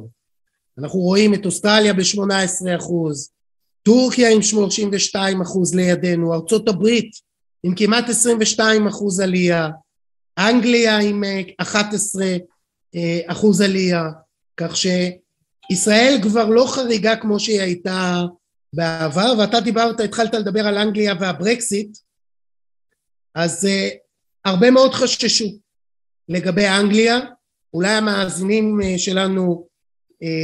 [0.81, 3.29] אנחנו רואים את אוסטרליה ב-18 אחוז,
[3.83, 7.11] טורקיה עם 32 אחוז לידינו, ארצות הברית
[7.63, 9.69] עם כמעט 22 אחוז עלייה,
[10.37, 11.23] אנגליה עם
[11.57, 12.37] 11 אה,
[12.95, 14.03] אה, אחוז עלייה,
[14.57, 18.21] כך שישראל כבר לא חריגה כמו שהיא הייתה
[18.73, 21.97] בעבר, ואתה דיברת, התחלת לדבר על אנגליה והברקסיט,
[23.35, 23.95] אז uh,
[24.45, 25.45] הרבה מאוד חששו
[26.29, 27.19] לגבי אנגליה,
[27.73, 29.70] אולי המאזינים שלנו uh,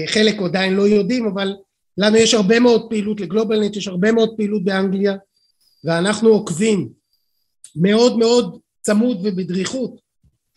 [0.07, 1.55] חלק עדיין לא יודעים, אבל
[1.97, 5.15] לנו יש הרבה מאוד פעילות לגלובלנט, יש הרבה מאוד פעילות באנגליה,
[5.83, 6.89] ואנחנו עוקבים
[7.75, 10.01] מאוד מאוד צמוד ובדריכות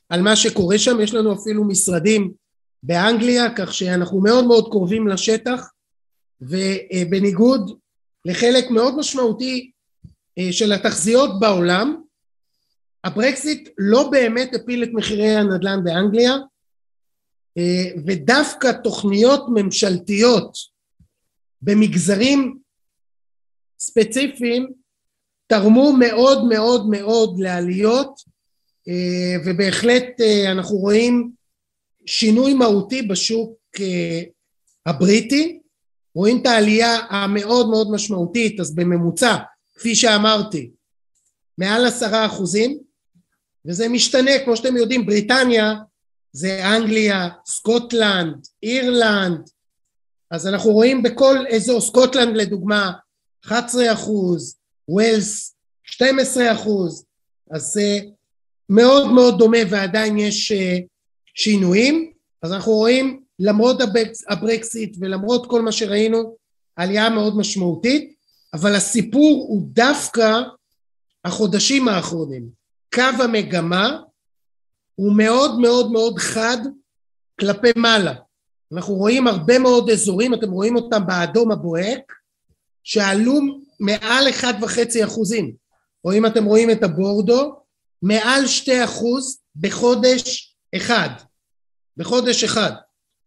[0.08, 2.32] על מה שקורה שם, יש לנו אפילו משרדים
[2.82, 5.70] באנגליה, כך שאנחנו מאוד מאוד קרובים לשטח,
[6.40, 7.78] ובניגוד
[8.24, 9.70] לחלק מאוד משמעותי
[10.38, 12.02] אה, של התחזיות בעולם,
[13.04, 16.38] הברקזיט לא באמת הפיל את מחירי הנדל"ן באנגליה, אה,
[18.06, 20.56] ודווקא תוכניות ממשלתיות
[21.62, 22.58] במגזרים
[23.78, 24.72] ספציפיים
[25.46, 28.20] תרמו מאוד מאוד מאוד לעליות
[28.88, 31.30] אה, ובהחלט אה, אנחנו רואים
[32.06, 34.22] שינוי מהותי בשוק אה,
[34.86, 35.60] הבריטי,
[36.14, 39.36] רואים את העלייה המאוד מאוד משמעותית, אז בממוצע,
[39.74, 40.70] כפי שאמרתי,
[41.58, 42.78] מעל עשרה אחוזים,
[43.66, 45.74] וזה משתנה, כמו שאתם יודעים, בריטניה
[46.32, 49.50] זה אנגליה, סקוטלנד, אירלנד,
[50.30, 52.92] אז אנחנו רואים בכל אזור, סקוטלנד לדוגמה,
[53.44, 54.56] 11 אחוז,
[54.88, 57.04] וויילס 12 אחוז,
[57.50, 57.98] אז זה
[58.68, 60.78] מאוד מאוד דומה ועדיין יש אה,
[61.34, 62.12] שינויים,
[62.42, 63.76] אז אנחנו רואים למרות
[64.28, 66.36] הברקסיט ולמרות כל מה שראינו
[66.76, 68.14] עלייה מאוד משמעותית,
[68.54, 70.40] אבל הסיפור הוא דווקא
[71.24, 72.48] החודשים האחרונים.
[72.94, 74.00] קו המגמה
[75.00, 76.56] הוא מאוד מאוד מאוד חד
[77.40, 78.14] כלפי מעלה.
[78.72, 82.12] אנחנו רואים הרבה מאוד אזורים, אתם רואים אותם באדום הבוהק,
[82.84, 83.40] שעלו
[83.80, 85.52] מעל אחד וחצי אחוזים,
[86.04, 87.54] או אם אתם רואים את הבורדו,
[88.02, 91.08] מעל שתי אחוז בחודש אחד,
[91.96, 92.72] בחודש אחד.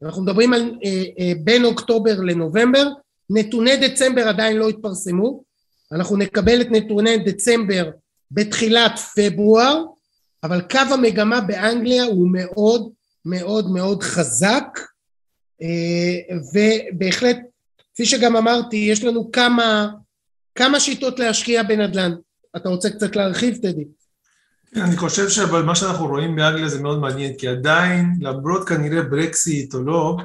[0.03, 2.87] אנחנו מדברים על אה, אה, בין אוקטובר לנובמבר,
[3.29, 5.43] נתוני דצמבר עדיין לא התפרסמו,
[5.91, 7.89] אנחנו נקבל את נתוני דצמבר
[8.31, 9.83] בתחילת פברואר,
[10.43, 12.89] אבל קו המגמה באנגליה הוא מאוד
[13.25, 14.79] מאוד מאוד חזק,
[15.61, 17.37] אה, ובהחלט,
[17.93, 19.87] כפי שגם אמרתי, יש לנו כמה,
[20.55, 22.11] כמה שיטות להשקיע בנדל"ן.
[22.55, 23.85] אתה רוצה קצת להרחיב, טדי?
[24.75, 29.83] אני חושב שמה שאנחנו רואים באנגליה זה מאוד מעניין, כי עדיין, למרות כנראה ברקסיט או
[29.83, 30.17] לא,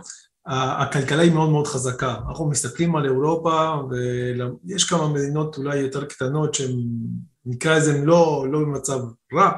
[0.46, 2.16] הכלכלה היא מאוד מאוד חזקה.
[2.28, 6.76] אנחנו מסתכלים על אירופה, ויש כמה מדינות אולי יותר קטנות שהן,
[7.48, 8.98] נקרא לזה, הן לא, לא במצב
[9.34, 9.50] רע,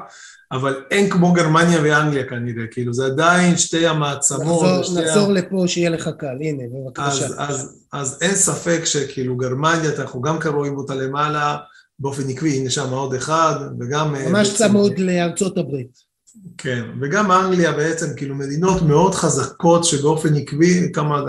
[0.51, 4.63] אבל אין כמו גרמניה ואנגליה כנראה, כאילו זה עדיין שתי המעצמות.
[4.63, 5.33] נחזור, נחזור ה...
[5.33, 7.25] לפה שיהיה לך קל, הנה, בבקשה.
[7.25, 11.57] אז, אז, אז אין ספק שכאילו גרמניה, אנחנו גם רואים אותה למעלה,
[11.99, 14.15] באופן עקבי, הנה שם עוד אחד, וגם...
[14.15, 16.10] אה, ממש בעצם, צמוד לארצות הברית.
[16.57, 21.21] כן, וגם אנגליה בעצם, כאילו מדינות מאוד חזקות שבאופן עקבי, כמה,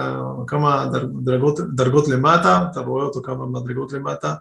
[0.46, 0.86] כמה
[1.24, 4.34] דרגות, דרגות למטה, אתה רואה אותו כמה מדרגות למטה,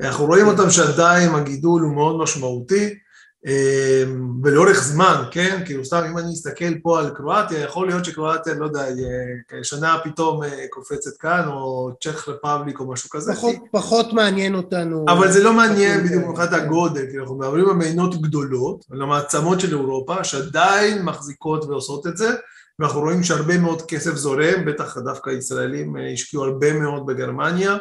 [0.00, 2.94] אנחנו רואים אותם שעדיין הגידול הוא מאוד משמעותי,
[4.42, 5.62] ולאורך זמן, כן?
[5.66, 8.84] כאילו סתם אם אני אסתכל פה על קרואטיה, יכול להיות שקרואטיה, לא יודע,
[9.62, 13.34] שנה פתאום אה, קופצת כאן, או צ'ך רפבליק או משהו כזה.
[13.34, 15.04] פחות, פחות מעניין אותנו.
[15.08, 19.60] אבל זה לא מעניין בדיוק מבחינת הגודל, כי אנחנו מדברים על מדינות גדולות, על המעצמות
[19.60, 22.30] של אירופה, שעדיין מחזיקות ועושות את זה,
[22.78, 27.76] ואנחנו רואים שהרבה מאוד כסף זורם, בטח דווקא ישראלים אה, השקיעו הרבה מאוד בגרמניה,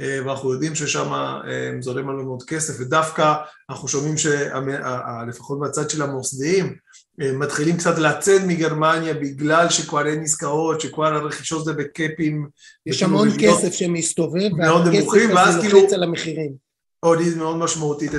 [0.00, 3.34] ואנחנו יודעים ששם אה, זורם הרבה מאוד כסף, ודווקא
[3.70, 6.74] אנחנו שומעים שלפחות מהצד של המוסדיים,
[7.18, 12.48] מתחילים קצת לצאת מגרמניה בגלל שכבר אין עסקאות, שכבר הרכישות זה בקאפים.
[12.86, 16.52] יש המון כסף שמסתובב, והכסף הזה כאילו לוחץ על המחירים.
[17.00, 18.12] הוריד מאוד משמעותית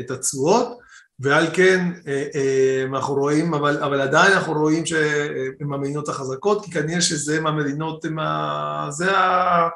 [0.00, 0.78] את התשואות.
[1.20, 6.70] ועל כן אה, אה, אנחנו רואים, אבל, אבל עדיין אנחנו רואים שהן המדינות החזקות, כי
[6.70, 9.68] כנראה שזה מהמדינות, מה, זה, ה,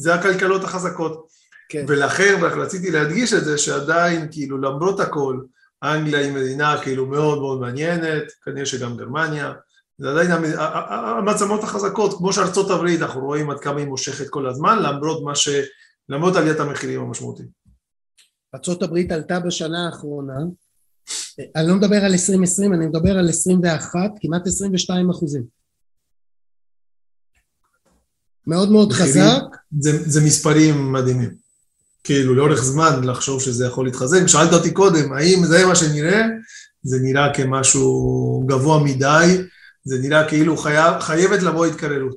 [0.00, 1.26] זה הכלכלות החזקות.
[1.68, 1.84] כן.
[1.88, 5.40] ולכן, רק רציתי להדגיש את זה, שעדיין, כאילו, למרות הכל,
[5.82, 9.52] אנגליה היא מדינה כאילו מאוד מאוד מעניינת, כנראה שגם גרמניה,
[9.98, 10.30] זה עדיין
[10.90, 15.34] המעצמות החזקות, כמו שארצות הברית, אנחנו רואים עד כמה היא מושכת כל הזמן, למרות מה
[15.34, 15.48] ש...
[16.08, 17.48] למרות עליית המחירים המשמעותיים.
[18.54, 20.34] ארצות הברית עלתה בשנה האחרונה
[21.56, 25.59] אני לא מדבר על 2020, אני מדבר על 21, כמעט 22 אחוזים.
[28.46, 29.42] מאוד מאוד חזק.
[29.80, 31.30] זה, זה מספרים מדהימים.
[32.04, 34.26] כאילו, לאורך זמן לחשוב שזה יכול להתחזק.
[34.26, 36.22] שאלת אותי קודם, האם זה מה שנראה?
[36.82, 39.36] זה נראה כמשהו גבוה מדי,
[39.84, 42.16] זה נראה כאילו חייב, חייבת לבוא התקררות.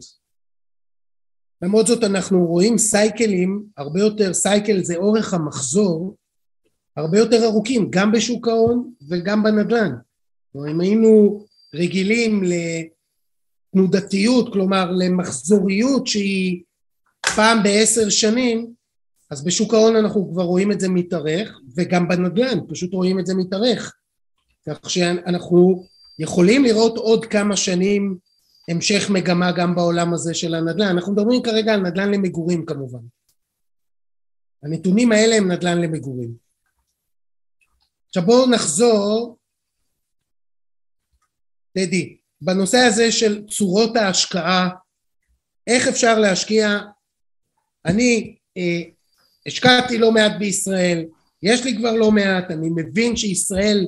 [1.62, 6.16] למרות זאת אנחנו רואים סייקלים, הרבה יותר, סייקל זה אורך המחזור,
[6.98, 9.92] הרבה יותר ארוכים, גם בשוק ההון וגם בנדל"ן.
[10.52, 11.46] כלומר, אם היינו
[11.76, 12.44] רגילים
[13.74, 16.64] לתנודתיות, כלומר למחזוריות שהיא
[17.36, 18.74] פעם בעשר שנים,
[19.32, 23.36] אז בשוק ההון אנחנו כבר רואים את זה מתארך, וגם בנדל"ן פשוט רואים את זה
[23.36, 23.96] מתארך.
[24.70, 25.86] כך שאנחנו
[26.20, 28.18] יכולים לראות עוד כמה שנים
[28.70, 30.88] המשך מגמה גם בעולם הזה של הנדל"ן.
[30.88, 33.00] אנחנו מדברים כרגע על נדל"ן למגורים כמובן.
[34.64, 36.34] הנתונים האלה הם נדל"ן למגורים.
[38.08, 39.38] עכשיו בואו נחזור,
[41.78, 44.70] דדי, בנושא הזה של צורות ההשקעה,
[45.68, 46.80] איך אפשר להשקיע,
[47.86, 48.82] אני אה,
[49.48, 51.06] השקעתי לא מעט בישראל,
[51.44, 53.88] יש לי כבר לא מעט, אני מבין שישראל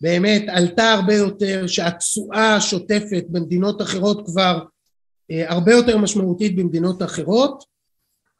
[0.00, 4.64] באמת עלתה הרבה יותר, שהתשואה השוטפת במדינות אחרות כבר
[5.30, 7.64] אה, הרבה יותר משמעותית במדינות אחרות,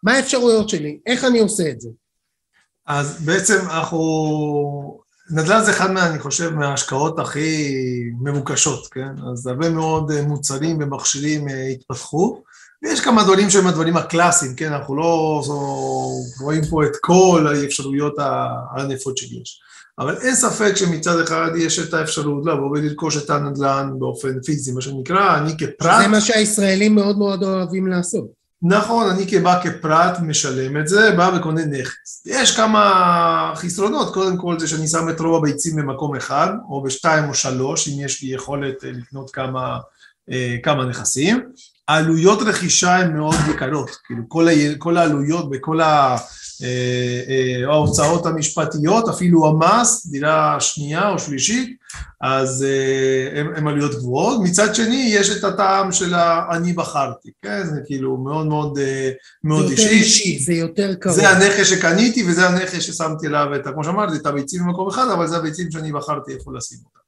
[0.02, 0.98] מה האפשרויות שלי?
[1.06, 1.88] איך אני עושה את זה?
[2.86, 7.70] אז בעצם אנחנו נדל"ן זה אחד מה, אני חושב, מההשקעות הכי
[8.20, 9.08] מבוקשות, כן?
[9.32, 12.42] אז הרבה מאוד אה, מוצרים ומכשירים אה, התפתחו,
[12.82, 14.72] ויש כמה דברים שהם הדברים הקלאסיים, כן?
[14.72, 15.42] אנחנו לא
[16.40, 19.60] רואים פה את כל האפשרויות הענפות שיש.
[19.98, 24.80] אבל אין ספק שמצד אחד יש את האפשרות לבוא ולרכוש את הנדל"ן באופן פיזי, מה
[24.80, 26.02] שנקרא, אני כפרט...
[26.02, 28.43] זה מה שהישראלים מאוד מאוד אוהבים לעשות.
[28.66, 32.26] נכון, אני כבא כפרט משלם את זה, בא וקונה נכס.
[32.26, 37.28] יש כמה חסרונות, קודם כל זה שאני שם את רוב הביצים במקום אחד, או בשתיים
[37.28, 39.78] או שלוש, אם יש לי יכולת אה, לקנות כמה,
[40.30, 41.42] אה, כמה נכסים.
[41.88, 44.46] העלויות רכישה הן מאוד יקרות, כאילו כל,
[44.78, 46.16] כל העלויות וכל ה...
[46.62, 51.76] אה, אה, ההוצאות המשפטיות, אפילו המס, דירה שנייה או שלישית,
[52.20, 54.40] אז אה, הן עלויות גבוהות.
[54.42, 57.66] מצד שני, יש את הטעם של ה"אני בחרתי", כן?
[57.66, 58.78] זה כאילו מאוד מאוד
[59.44, 59.76] מאוד אישי.
[59.76, 61.16] זה יותר אישי, זה יותר קרוב.
[61.16, 65.26] זה הנכס שקניתי וזה הנכס ששמתי עליו, את, כמו שאמרתי, את הביצים במקום אחד, אבל
[65.26, 67.04] זה הביצים שאני בחרתי איפה לשים אותם.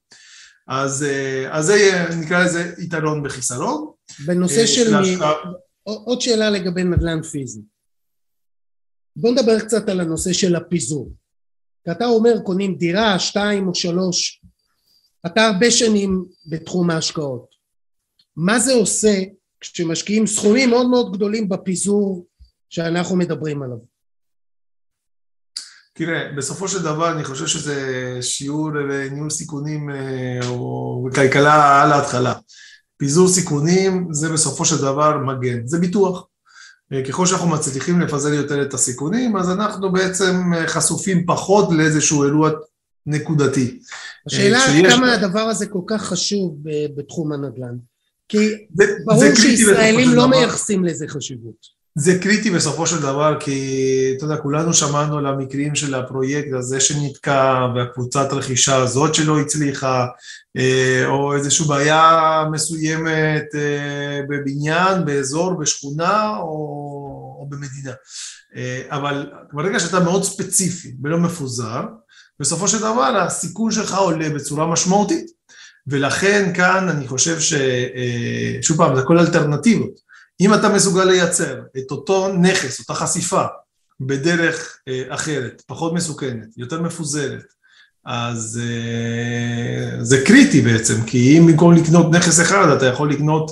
[0.68, 1.06] אז,
[1.50, 3.86] אז זה נקרא לזה יתרון בחיסרון.
[4.26, 5.04] בנושא של...
[5.04, 5.22] של
[5.84, 7.60] עוד שאלה לגבי נדל"ן פיזי.
[9.16, 11.12] בוא נדבר קצת על הנושא של הפיזור.
[11.84, 14.42] כי אתה אומר קונים דירה, שתיים או שלוש,
[15.26, 17.46] אתה הרבה שנים בתחום ההשקעות.
[18.36, 19.22] מה זה עושה
[19.60, 22.26] כשמשקיעים סכומים מאוד מאוד גדולים בפיזור
[22.68, 23.76] שאנחנו מדברים עליו?
[25.92, 27.78] תראה, בסופו של דבר אני חושב שזה
[28.20, 28.70] שיעור
[29.10, 32.34] ניהול סיכונים אה, או כלכלה על ההתחלה.
[32.96, 36.26] פיזור סיכונים זה בסופו של דבר מגן, זה ביטוח.
[36.92, 42.24] אה, ככל שאנחנו מצליחים לפזר יותר את הסיכונים, אז אנחנו בעצם אה, חשופים פחות לאיזשהו
[42.24, 42.50] אירוע
[43.06, 43.78] נקודתי.
[44.26, 46.58] השאלה עד אה, כמה הדבר הזה כל כך חשוב
[46.96, 47.76] בתחום הנדל"ן.
[48.28, 48.38] כי
[48.74, 51.75] זה, ברור זה שישראלים לא מייחסים לזה חשיבות.
[51.98, 56.80] זה קריטי בסופו של דבר, כי אתה יודע, כולנו שמענו על המקרים של הפרויקט הזה
[56.80, 60.06] שנתקע, והקבוצת רכישה הזאת שלא הצליחה,
[60.56, 66.46] אה, או איזושהי בעיה מסוימת אה, בבניין, באזור, בשכונה או,
[67.40, 67.92] או במדינה.
[68.56, 71.82] אה, אבל ברגע שאתה מאוד ספציפי ולא מפוזר,
[72.40, 75.26] בסופו של דבר הסיכון שלך עולה בצורה משמעותית.
[75.86, 77.54] ולכן כאן אני חושב ש...
[78.62, 80.05] שוב פעם, זה הכל אלטרנטיבות.
[80.40, 83.44] אם אתה מסוגל לייצר את אותו נכס, אותה חשיפה,
[84.00, 87.44] בדרך אה, אחרת, פחות מסוכנת, יותר מפוזרת,
[88.04, 93.50] אז אה, זה קריטי בעצם, כי אם במקום לקנות נכס אחד אתה יכול לקנות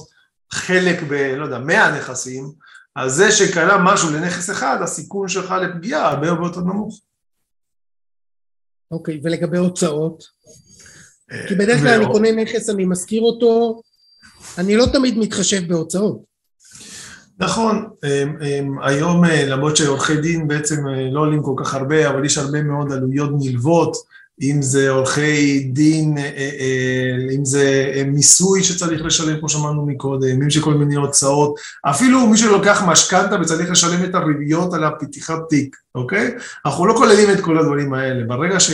[0.53, 1.13] חלק ב...
[1.13, 2.53] לא יודע, מאה נכסים,
[2.97, 7.01] אז זה שקרה משהו לנכס אחד, הסיכון שלך לפגיעה הרבה הרבה יותר נמוך.
[8.91, 10.25] אוקיי, ולגבי הוצאות?
[11.33, 13.83] אה, כי בדרך כלל אני קונה נכס, אני משכיר אותו,
[14.59, 16.34] אני לא תמיד מתחשב בהוצאות.
[17.39, 17.89] נכון,
[18.83, 22.63] היום אה, למרות שעורכי דין בעצם אה, לא עולים כל כך הרבה, אבל יש הרבה
[22.63, 23.97] מאוד עלויות נלוות,
[24.43, 26.19] אם זה עורכי דין,
[27.37, 32.37] אם זה מיסוי שצריך לשלם, כמו שאמרנו מקודם, אם זה כל מיני הוצאות, אפילו מי
[32.37, 36.35] שלוקח משכנתה וצריך לשלם את הריביות על הפתיחת תיק, אוקיי?
[36.67, 38.27] אנחנו לא כוללים את כל הדברים האלה.
[38.27, 38.71] ברגע ש...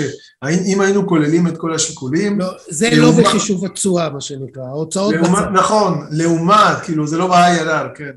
[0.66, 2.40] אם היינו כוללים את כל השיקולים...
[2.40, 5.14] לא, זה לא בחישוב התשואה, מה שנקרא, ההוצאות...
[5.14, 8.12] לעומת, נכון, לעומת, כאילו, זה לא ב-IRR, כן.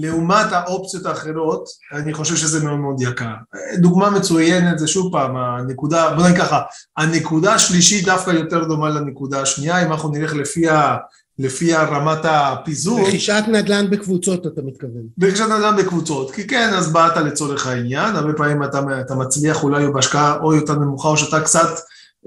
[0.00, 3.34] לעומת האופציות האחרות, אני חושב שזה מאוד מאוד יקר.
[3.78, 6.60] דוגמה מצוינת זה שוב פעם, הנקודה, בוא נגיד ככה,
[6.96, 10.96] הנקודה השלישית דווקא יותר דומה לנקודה השנייה, אם אנחנו נלך לפי ה...
[11.38, 13.08] לפי רמת הפיזור.
[13.08, 15.02] רכישת נדל"ן בקבוצות אתה מתכוון.
[15.22, 19.88] רכישת נדל"ן בקבוצות, כי כן, אז באת לצורך העניין, הרבה פעמים אתה, אתה מצליח אולי
[19.88, 21.68] בהשקעה או יותר נמוכה, או שאתה קצת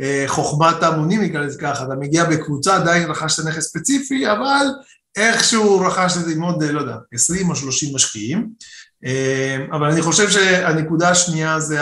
[0.02, 4.66] אה, חוכמת המונים, נקרא לזה ככה, אתה מגיע בקבוצה, עדיין רכשת נכס ספציפי, אבל
[5.16, 8.50] איכשהו רכשת את זה עם עוד, לא יודע, 20 או 30 משקיעים.
[9.06, 11.78] אה, אבל אני חושב שהנקודה השנייה זה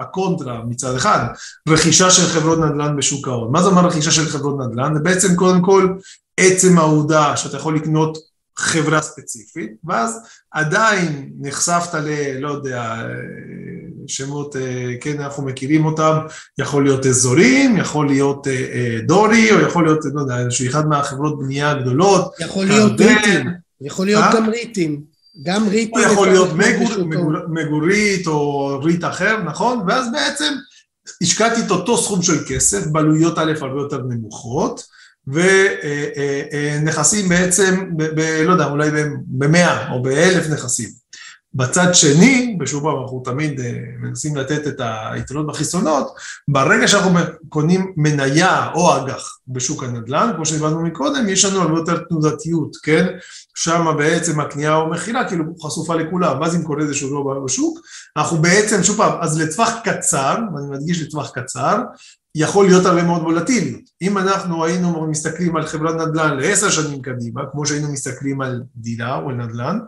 [0.00, 1.26] הקונטרה מצד אחד,
[1.68, 3.52] רכישה של חברות נדל"ן בשוק ההון.
[3.52, 4.94] מה זה אומר רכישה של חברות נדל"ן?
[4.94, 5.88] זה בעצם קודם כל
[6.36, 8.18] עצם העובדה שאתה יכול לקנות
[8.56, 10.18] חברה ספציפית, ואז
[10.50, 12.38] עדיין נחשפת ל...
[12.40, 13.02] לא יודע,
[14.06, 16.18] שמות, אה, כן, אנחנו מכירים אותם,
[16.58, 20.88] יכול להיות אזורים, יכול להיות אה, אה, דורי, או יכול להיות, לא יודע, איזשהו אחד
[20.88, 22.34] מהחברות בנייה הגדולות.
[22.40, 25.00] יכול להיות ריטים, יכול להיות גם ריטים.
[25.42, 25.94] גם ריטים.
[25.94, 29.84] או יכול להיות מגור, מגור, מגורית או ריט אחר, נכון?
[29.88, 30.54] ואז בעצם
[31.22, 34.82] השקעתי את אותו סכום של כסף, בעלויות א' הרבה יותר נמוכות,
[36.82, 38.90] ונכסים בעצם, ב, ב, לא יודע, אולי
[39.26, 40.88] במאה או באלף נכסים.
[41.54, 44.80] בצד שני, ושוב פעם אנחנו תמיד אה, מנסים לתת את
[45.12, 46.14] היתרונות בחיסונות,
[46.48, 51.98] ברגע שאנחנו קונים מניה או אג"ח בשוק הנדל"ן, כמו שדיברנו מקודם, יש לנו הרבה יותר
[52.08, 53.06] תנודתיות, כן?
[53.54, 57.78] שם בעצם הקנייה או מכירה כאילו חשופה לכולם, ואז אם קורה איזשהו לא בשוק,
[58.16, 61.78] אנחנו בעצם, שוב פעם, אז לטווח קצר, ואני מדגיש לטווח קצר,
[62.34, 63.80] יכול להיות הרבה מאוד וולטיליות.
[64.02, 69.16] אם אנחנו היינו מסתכלים על חברת נדל"ן לעשר שנים קדימה, כמו שהיינו מסתכלים על דירה
[69.16, 69.78] או על נדל"ן,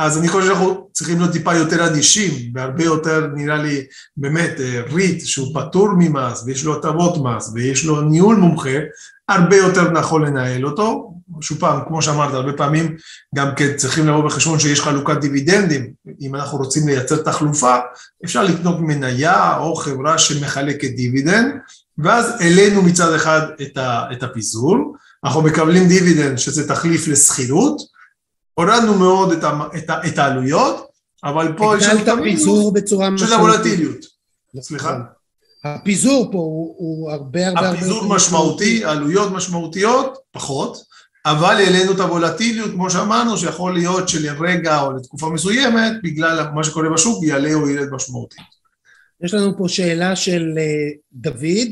[0.00, 3.84] אז אני חושב שאנחנו צריכים להיות טיפה יותר אדישים, והרבה יותר נראה לי
[4.16, 8.78] באמת אה, ריט שהוא פטור ממס ויש לו הטבות מס ויש לו ניהול מומחה,
[9.28, 11.14] הרבה יותר נכון לנהל אותו.
[11.40, 12.96] שוב פעם, כמו שאמרת, הרבה פעמים
[13.34, 15.90] גם כן צריכים לבוא בחשבון שיש חלוקת דיבידנדים.
[16.20, 17.76] אם אנחנו רוצים לייצר תחלופה,
[18.24, 21.54] אפשר לקנות מניה או חברה שמחלקת דיבידנד,
[21.98, 23.40] ואז העלינו מצד אחד
[24.12, 27.99] את הפיזור, אנחנו מקבלים דיבידנד שזה תחליף לשכירות,
[28.54, 30.90] הורדנו מאוד את, ה, את, ה, את העלויות,
[31.24, 31.86] אבל פה יש...
[31.86, 33.38] הגדלת פיזור בצורה משמעותית.
[33.38, 34.04] של הוולטיליות.
[34.60, 35.00] סליחה?
[35.64, 37.78] הפיזור פה הוא, הוא הרבה הרבה הרבה...
[37.78, 40.82] הפיזור משמעותי, עלויות משמעותיות, פחות,
[41.26, 46.90] אבל העלינו את הוולטיליות, כמו שאמרנו, שיכול להיות שלרגע או לתקופה מסוימת, בגלל מה שקורה
[46.90, 48.40] בשוק, יעלה או ירד משמעותית.
[49.22, 51.68] יש לנו פה שאלה של אה, דוד,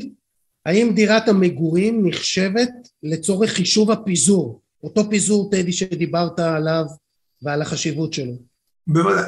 [0.65, 2.69] האם דירת המגורים נחשבת
[3.03, 4.61] לצורך חישוב הפיזור?
[4.83, 6.85] אותו פיזור טדי שדיברת עליו
[7.41, 8.33] ועל החשיבות שלו.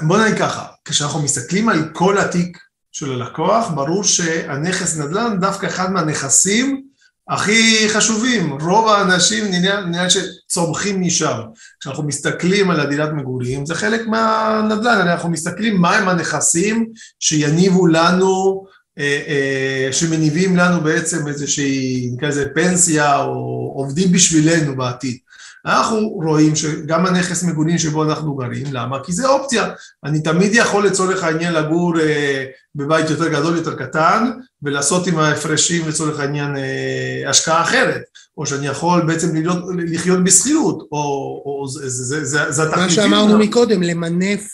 [0.08, 2.58] בוא נגיד ככה, כשאנחנו מסתכלים על כל התיק
[2.92, 6.84] של הלקוח, ברור שהנכס נדל"ן דווקא אחד מהנכסים
[7.30, 8.54] הכי חשובים.
[8.62, 9.46] רוב האנשים
[9.92, 11.40] נראה שצומחים משם.
[11.80, 16.88] כשאנחנו מסתכלים על הדירת מגורים, זה חלק מהנדל"ן, אנחנו מסתכלים מהם הנכסים
[17.20, 18.66] שיניבו לנו,
[18.98, 25.18] אה, אה, שמניבים לנו בעצם איזושהי, נקרא לזה פנסיה, או עובדים בשבילנו בעתיד.
[25.66, 29.04] אנחנו רואים שגם הנכס מגורים שבו אנחנו גרים, למה?
[29.04, 29.70] כי זה אופציה.
[30.04, 32.46] אני תמיד יכול לצורך העניין לגור אה,
[32.76, 34.32] בבית יותר גדול, יותר קטן,
[34.64, 38.02] ולעשות עם ההפרשים לצורך העניין אה, השקעה אחרת,
[38.38, 40.98] או שאני יכול בעצם להיות, לחיות בשכירות, או,
[41.46, 42.84] או זה, זה, זה, זה התחליפים.
[42.84, 44.48] מה שאמרנו מקודם, למנף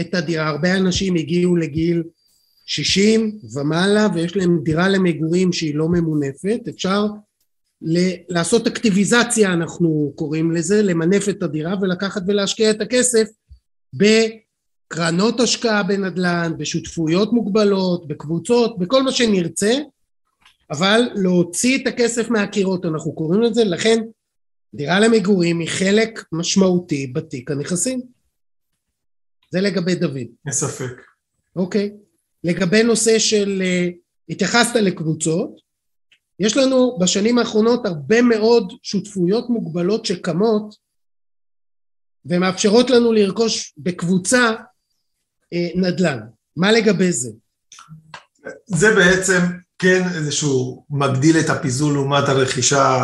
[0.00, 0.48] את הדירה.
[0.48, 2.02] הרבה אנשים הגיעו לגיל
[2.66, 7.06] 60 ומעלה, ויש להם דירה למגורים שהיא לא ממונפת, אפשר
[8.28, 13.28] לעשות אקטיביזציה אנחנו קוראים לזה, למנף את הדירה ולקחת ולהשקיע את הכסף
[13.92, 19.78] בקרנות השקעה בנדל"ן, בשותפויות מוגבלות, בקבוצות, בכל מה שנרצה,
[20.70, 24.02] אבל להוציא את הכסף מהקירות, אנחנו קוראים לזה, לכן
[24.74, 28.00] דירה למגורים היא חלק משמעותי בתיק הנכסים.
[29.50, 30.16] זה לגבי דוד.
[30.16, 31.02] אין ספק.
[31.56, 31.90] אוקיי.
[32.44, 33.88] לגבי נושא של, אה,
[34.28, 35.60] התייחסת לקבוצות,
[36.42, 40.74] יש לנו בשנים האחרונות הרבה מאוד שותפויות מוגבלות שקמות
[42.24, 44.50] ומאפשרות לנו לרכוש בקבוצה
[45.52, 46.18] אה, נדל"ן.
[46.56, 47.30] מה לגבי זה?
[48.66, 49.40] זה בעצם
[49.78, 52.98] כן איזשהו מגדיל את הפיזור לעומת הרכישה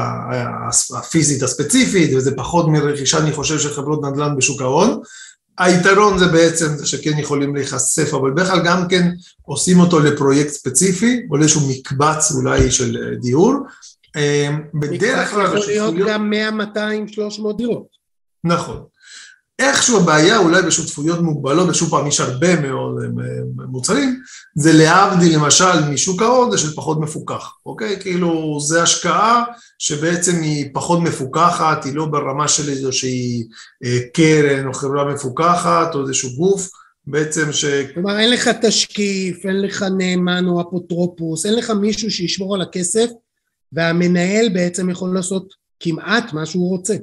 [0.99, 5.01] הפיזית הספציפית, וזה פחות מרכישה, אני חושב, של חברות נדל"ן בשוק ההון.
[5.59, 9.11] היתרון זה בעצם שכן יכולים להיחשף, אבל בדרך כלל גם כן
[9.42, 13.54] עושים אותו לפרויקט ספציפי, או לאיזשהו מקבץ אולי של דיור.
[14.16, 15.46] אה, בדרך כלל...
[15.46, 17.86] מקבץ יכול להיות גם 100, 200, 300 דירות.
[18.44, 18.84] נכון.
[19.59, 23.09] איכשהו הבעיה אולי בשותפויות מוגבלות, ושוב פעם יש הרבה מאוד אה,
[23.68, 24.20] מוצרים,
[24.54, 28.00] זה להבדיל למשל משוק ההון, זה של פחות מפוקח, אוקיי?
[28.00, 29.44] כאילו זה השקעה
[29.78, 33.46] שבעצם היא פחות מפוקחת, היא לא ברמה של איזושהי
[33.84, 36.68] אה, קרן או חברה מפוקחת או איזשהו גוף,
[37.06, 37.64] בעצם ש...
[37.94, 43.06] כלומר אין לך תשקיף, אין לך נאמן או אפוטרופוס, אין לך מישהו שישמור על הכסף
[43.72, 46.94] והמנהל בעצם יכול לעשות כמעט מה שהוא רוצה.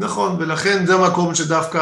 [0.00, 1.80] נכון, ולכן זה המקום שדווקא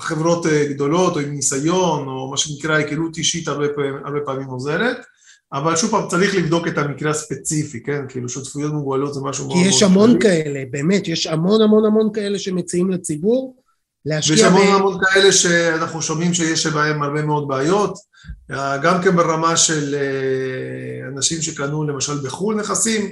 [0.00, 4.46] חברות אה, גדולות או עם ניסיון או מה שנקרא היכרות אישית הרבה פעמים, הרבה פעמים
[4.46, 4.96] עוזרת,
[5.52, 8.00] אבל שוב פעם צריך לבדוק את המקרה הספציפי, כן?
[8.08, 9.68] כאילו שותפויות מוגבלות זה משהו מאוד מאוד...
[9.68, 13.56] כי יש המון כאלה, באמת, יש המון המון המון כאלה שמציעים לציבור
[14.06, 14.34] להשקיע...
[14.34, 14.74] ויש המון ב...
[14.74, 17.98] המון כאלה שאנחנו שומעים שיש בהם הרבה מאוד בעיות,
[18.82, 23.10] גם כן ברמה של אה, אנשים שקנו למשל בחו"ל נכסים,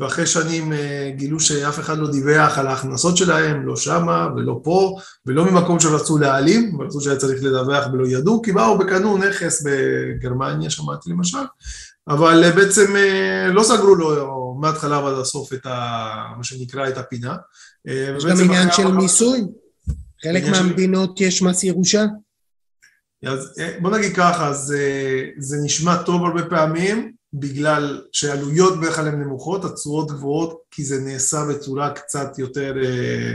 [0.00, 4.96] ואחרי שנים אה, גילו שאף אחד לא דיווח על ההכנסות שלהם, לא שמה ולא פה,
[5.26, 10.70] ולא ממקום שרצו להעלים, רצו שהיה צריך לדווח ולא ידעו, כי באו וקנו נכס בגרמניה,
[10.70, 11.38] שמעתי למשל,
[12.08, 16.24] אבל אה, בעצם אה, לא סגרו לו מההתחלה ועד הסוף את ה...
[16.36, 17.36] מה שנקרא את הפינה.
[17.84, 19.40] יש גם עניין של מיסוי,
[20.22, 21.24] חלק מהמדינות של...
[21.24, 22.04] יש מס ירושה.
[23.26, 24.82] אז בוא נגיד ככה, זה,
[25.38, 31.00] זה נשמע טוב הרבה פעמים, בגלל שעלויות בדרך כלל הן נמוכות, התשואות גבוהות, כי זה
[31.00, 33.32] נעשה בצורה קצת יותר, אה,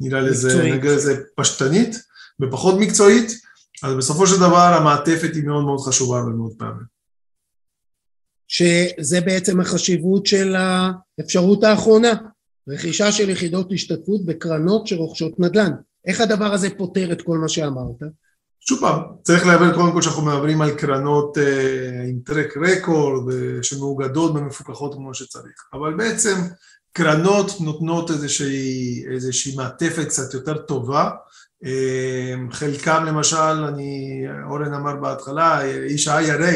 [0.00, 1.96] נראה לזה, נגיד לזה פשטנית
[2.40, 3.32] ופחות מקצועית,
[3.82, 6.94] אז בסופו של דבר המעטפת היא מאוד מאוד חשובה הרבה מאוד פעמים.
[8.48, 12.12] שזה בעצם החשיבות של האפשרות האחרונה,
[12.68, 15.72] רכישה של יחידות השתתפות בקרנות שרוכשות נדל"ן.
[16.06, 18.02] איך הדבר הזה פותר את כל מה שאמרת?
[18.68, 23.62] שוב פעם, צריך להבין קודם כל שאנחנו מדברים על קרנות אה, עם טרק רקורד אה,
[23.62, 26.34] שמאוגדות ומפוקחות כמו שצריך, אבל בעצם
[26.92, 31.10] קרנות נותנות איזושהי, איזושהי מעטפת קצת יותר טובה,
[31.64, 36.54] אה, חלקם למשל, אני, אורן אמר בהתחלה, איש ה-IRA,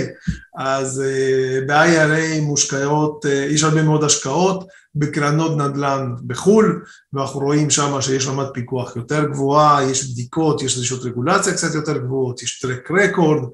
[0.59, 8.01] אז אה, ב-IRA מושקעות, אה, יש הרבה מאוד השקעות, בקרנות נדל"ן בחו"ל, ואנחנו רואים שם
[8.01, 12.91] שיש רמת פיקוח יותר גבוהה, יש בדיקות, יש איזושהי רגולציה קצת יותר גבוהות, יש טרק
[12.91, 13.49] רקורד,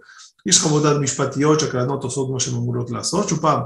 [0.47, 3.61] יש חוות דעת משפטיות שהקרנות עושות מה שהן אמורות לעשות, שוב פעם,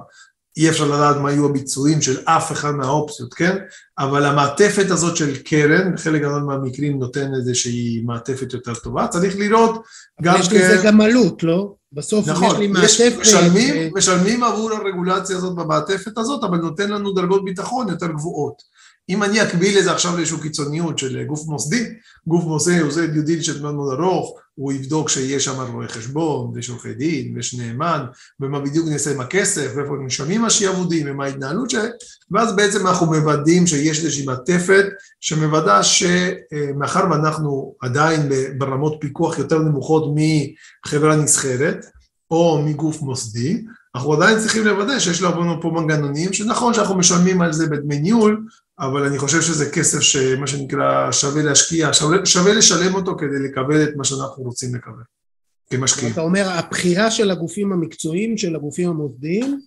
[0.56, 3.56] אי אפשר לדעת מה יהיו הביצועים של אף אחד מהאופציות, כן?
[3.98, 9.82] אבל המעטפת הזאת של קרן, בחלק גדול מהמקרים נותן איזושהי מעטפת יותר טובה, צריך לראות
[10.22, 10.40] גם כן...
[10.40, 11.74] יש לזה גם עלות, לא?
[11.92, 13.12] בסוף נכון, יש לי מעטפת...
[13.20, 13.98] משלמים, ו...
[13.98, 18.62] משלמים עבור הרגולציה הזאת במעטפת הזאת, אבל נותן לנו דרגות ביטחון יותר גבוהות.
[19.08, 21.84] אם אני אקביל לזה עכשיו לאיזושהי קיצוניות של גוף מוסדי,
[22.26, 26.50] גוף מוסדי עושה דיו דיל של מאוד מאוד ארוך, הוא יבדוק שיש שם רואה חשבון,
[26.54, 28.04] ויש עורכי דין, ויש נאמן,
[28.40, 31.90] ומה בדיוק נעשה עם הכסף, ואיפה נשמים השעבודים, ומה ההתנהלות שלהם,
[32.30, 34.84] ואז בעצם אנחנו מוודאים שיש איזושהי מעטפת
[35.20, 38.28] שמוודא שמאחר ואנחנו עדיין
[38.58, 41.86] ברמות פיקוח יותר נמוכות מחברה נסחרת,
[42.30, 43.64] או מגוף מוסדי,
[43.94, 48.46] אנחנו עדיין צריכים לוודא שיש לנו פה מנגנונים, שנכון שאנחנו משלמים על זה בדמי ניהול,
[48.80, 53.82] אבל אני חושב שזה כסף שמה שנקרא שווה להשקיע, שווה, שווה לשלם אותו כדי לקבל
[53.82, 55.02] את מה שאנחנו רוצים לקבל
[55.70, 56.12] כמשקיעים.
[56.12, 59.60] אתה אומר, הבחירה של הגופים המקצועיים, של הגופים המוסדיים,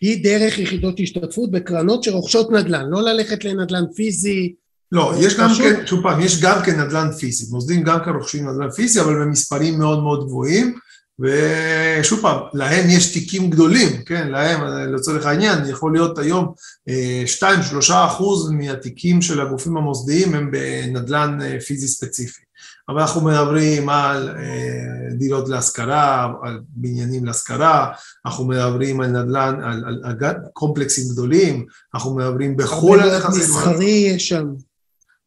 [0.00, 4.54] היא דרך יחידות השתתפות בקרנות שרוכשות נדל"ן, לא ללכת לנדל"ן פיזי.
[4.92, 8.48] לא, יש גם כן, שוב פעם, יש גם כן נדל"ן פיזי, מוסדים גם כן רוכשים
[8.48, 10.78] נדל"ן פיזי, אבל במספרים מאוד מאוד גבוהים,
[11.20, 14.60] ושוב פעם, להם יש תיקים גדולים, כן, להם,
[14.94, 16.52] לצורך העניין, יכול להיות היום
[16.88, 22.42] 2-3 אה, אחוז מהתיקים של הגופים המוסדיים הם בנדל"ן אה, פיזי ספציפי.
[22.88, 27.92] אבל אנחנו מדברים על אה, דירות להשכרה, על בניינים להשכרה,
[28.26, 33.40] אנחנו מדברים על נדל"ן, על, על, על קומפלקסים גדולים, אנחנו מדברים בחו"ל על נכסים.
[33.40, 33.84] מסחרי
[34.14, 34.46] יש שם.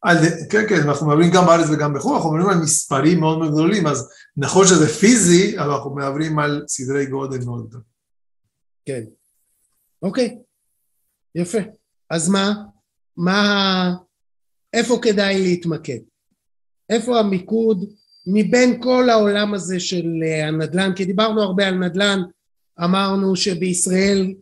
[0.07, 0.17] על,
[0.49, 3.87] כן, כן, אנחנו מדברים גם בארץ וגם בחו"ל, אנחנו מדברים על מספרים מאוד מאוד גדולים,
[3.87, 7.85] אז נכון שזה פיזי, אבל אנחנו מדברים על סדרי גודל מאוד גדולים.
[8.85, 9.03] כן.
[10.01, 10.37] אוקיי,
[11.35, 11.57] יפה.
[12.09, 12.53] אז מה?
[13.17, 13.93] מה...
[14.73, 15.99] איפה כדאי להתמקד?
[16.89, 17.85] איפה המיקוד
[18.27, 20.93] מבין כל העולם הזה של אה, הנדל"ן?
[20.95, 22.19] כי דיברנו הרבה על נדל"ן,
[22.83, 24.33] אמרנו שבישראל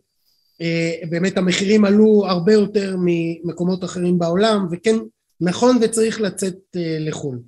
[0.60, 4.96] אה, באמת המחירים עלו הרבה יותר ממקומות אחרים בעולם, וכן
[5.40, 7.38] נכון וצריך לצאת אה, לחו"ל.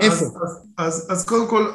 [0.00, 0.24] איפה?
[0.24, 1.72] אז, אז, אז, אז קודם כל,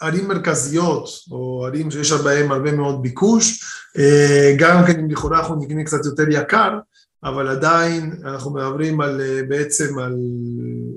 [0.00, 3.64] ערים מרכזיות, או ערים שיש בהן הרבה מאוד ביקוש,
[3.98, 6.78] אה, גם כן אם לכאורה אנחנו נקנה קצת יותר יקר,
[7.24, 10.16] אבל עדיין אנחנו מדברים על, בעצם על,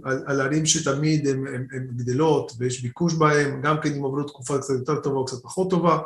[0.03, 4.74] על, על ערים שתמיד הן גדלות ויש ביקוש בהן, גם כן אם עוברות תקופה קצת
[4.74, 5.97] יותר טובה או קצת פחות טובה,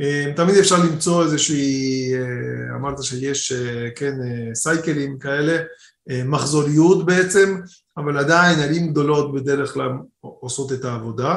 [0.00, 4.14] אה, תמיד אפשר למצוא איזושהי, אה, אמרת שיש, אה, כן,
[4.54, 5.58] סייקלים כאלה,
[6.24, 7.56] מחזוריות בעצם,
[7.96, 9.90] אבל עדיין ערים גדולות בדרך כלל
[10.20, 11.36] עושות את העבודה,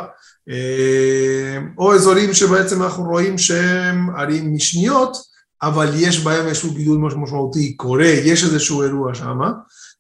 [1.78, 5.18] או אזורים שבעצם אנחנו רואים שהם ערים משניות,
[5.64, 9.40] אבל יש בהם איזשהו גידול משמעותי קורה, יש איזשהו אירוע שם,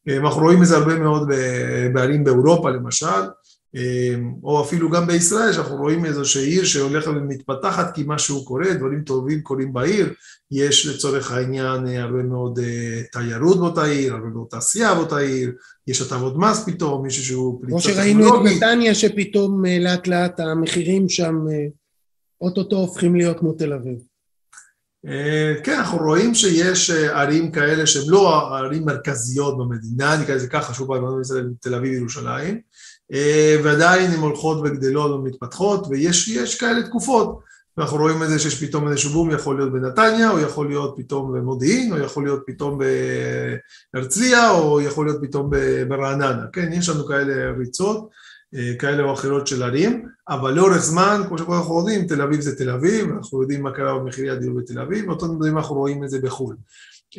[0.10, 1.30] אנחנו רואים את זה הרבה מאוד
[1.94, 3.22] בערים באירופה למשל,
[4.44, 9.42] או אפילו גם בישראל, שאנחנו רואים איזושהי עיר שהולכת ומתפתחת כי משהו קורה, דברים טובים
[9.42, 10.14] קורים בעיר,
[10.52, 15.52] יש לצורך העניין אה, הרבה מאוד אה, תיירות באותה עיר, הרבה מאוד תעשייה באותה עיר,
[15.88, 17.96] יש הטבות מס פתאום, יש איזשהו פליטה טכנולוגית.
[17.96, 21.36] כמו שראינו את נתניה שפתאום אה, לאט לאט המחירים שם
[22.42, 23.98] אוטוטו הופכים להיות כמו תל אביב.
[25.64, 30.88] כן, אנחנו רואים שיש ערים כאלה שהן לא ערים מרכזיות במדינה, נקרא לזה ככה, שוב
[30.88, 31.04] פעם,
[31.62, 32.60] תל אביב וירושלים, אה,
[33.64, 37.40] ועדיין הן הולכות וגדלות ומתפתחות, ויש כאלה תקופות.
[37.78, 41.34] ואנחנו רואים את זה שיש פתאום איזשהו בום, יכול להיות בנתניה, או יכול להיות פתאום
[41.34, 42.80] במודיעין, או יכול להיות פתאום
[43.94, 45.50] בהרצליה, או יכול להיות פתאום
[45.88, 46.74] ברעננה, כן?
[46.74, 48.10] יש לנו כאלה ריצות,
[48.56, 52.56] אה, כאלה או אחרות של ערים, אבל לאורך זמן, כמו שאנחנו יודעים, תל אביב זה
[52.56, 56.10] תל אביב, אנחנו יודעים מה קרה במחירי הדיור בתל אביב, ואותו דברים אנחנו רואים את
[56.10, 56.56] זה בחו"ל.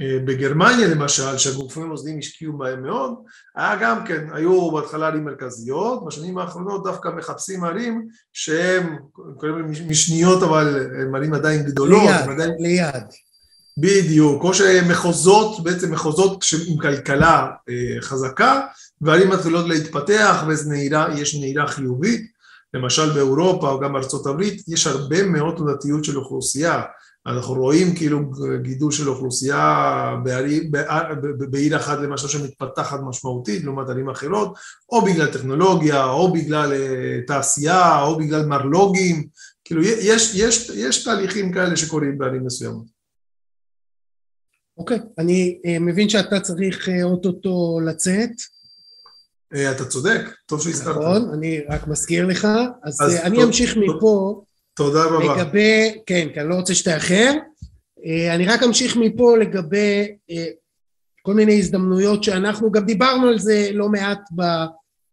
[0.00, 3.14] אה, בגרמניה למשל, שהגופים המוסדיים השקיעו בהם מאוד,
[3.56, 9.70] היה גם כן, היו בהתחלה ערים מרכזיות, בשנים האחרונות דווקא מחפשים ערים שהן, קוראים להם
[9.88, 12.02] משניות אבל הן ערים עדיין גדולות.
[12.02, 12.50] ליד, עדיין...
[12.58, 13.04] ליד.
[13.78, 18.60] בדיוק, או שמחוזות, בעצם מחוזות עם כלכלה אה, חזקה,
[19.00, 22.35] וערים מתחילות להתפתח ויש נהירה חיובית,
[22.76, 26.82] למשל באירופה או גם בארצות הברית, יש הרבה מאוד תנודתיות של אוכלוסייה.
[27.26, 28.30] אנחנו רואים כאילו
[28.62, 30.62] גידול של אוכלוסייה בעיר,
[31.50, 34.54] בעיר אחת למשל שמתפתחת משמעותית לעומת ערים אחרות,
[34.92, 39.26] או בגלל טכנולוגיה, או בגלל אה, תעשייה, או בגלל מרלוגים,
[39.64, 42.96] כאילו יש, יש, יש תהליכים כאלה שקורים בערים מסוימות.
[44.78, 48.30] אוקיי, okay, אני uh, מבין שאתה צריך uh, אוטוטו לצאת.
[49.54, 50.96] Uh, אתה צודק, טוב שהזכרת.
[50.96, 52.48] נכון, אני רק מזכיר לך,
[52.84, 53.76] אז, אז uh, אני אמשיך.
[53.76, 54.42] מפה.
[54.76, 55.34] תודה רבה.
[55.34, 57.32] לגבי, כן, כי אני לא רוצה שתאחר.
[58.06, 60.46] אה, אני רק אמשיך מפה לגבי אה,
[61.22, 64.20] כל מיני הזדמנויות שאנחנו גם דיברנו על זה לא מעט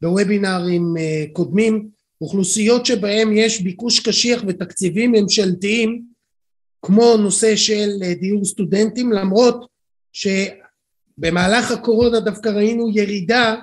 [0.01, 1.87] בוובינארים אה, קודמים,
[2.21, 6.03] אוכלוסיות שבהם יש ביקוש קשיח ותקציבים ממשלתיים
[6.81, 9.67] כמו נושא של דיור סטודנטים למרות
[10.13, 13.55] שבמהלך הקורונה דווקא ראינו ירידה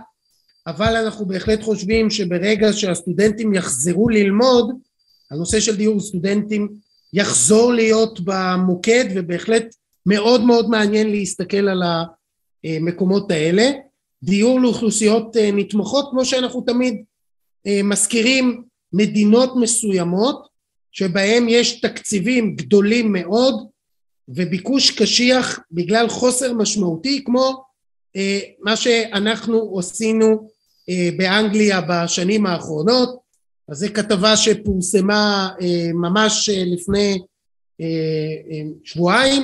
[0.70, 4.70] אבל אנחנו בהחלט חושבים שברגע שהסטודנטים יחזרו ללמוד
[5.30, 6.68] הנושא של דיור סטודנטים
[7.12, 9.74] יחזור להיות במוקד ובהחלט
[10.06, 11.82] מאוד מאוד מעניין להסתכל על
[12.64, 13.70] המקומות האלה.
[14.22, 17.04] דיור לאוכלוסיות אה, נתמכות כמו שאנחנו תמיד
[17.66, 18.62] אה, מזכירים
[18.92, 20.46] מדינות מסוימות
[20.92, 23.66] שבהם יש תקציבים גדולים מאוד
[24.28, 27.64] וביקוש קשיח בגלל חוסר משמעותי כמו
[28.16, 30.48] אה, מה שאנחנו עשינו
[31.16, 33.20] באנגליה בשנים האחרונות.
[33.70, 37.18] אז זו כתבה שפורסמה אה, ממש אה, לפני
[37.80, 37.86] אה,
[38.84, 39.42] שבועיים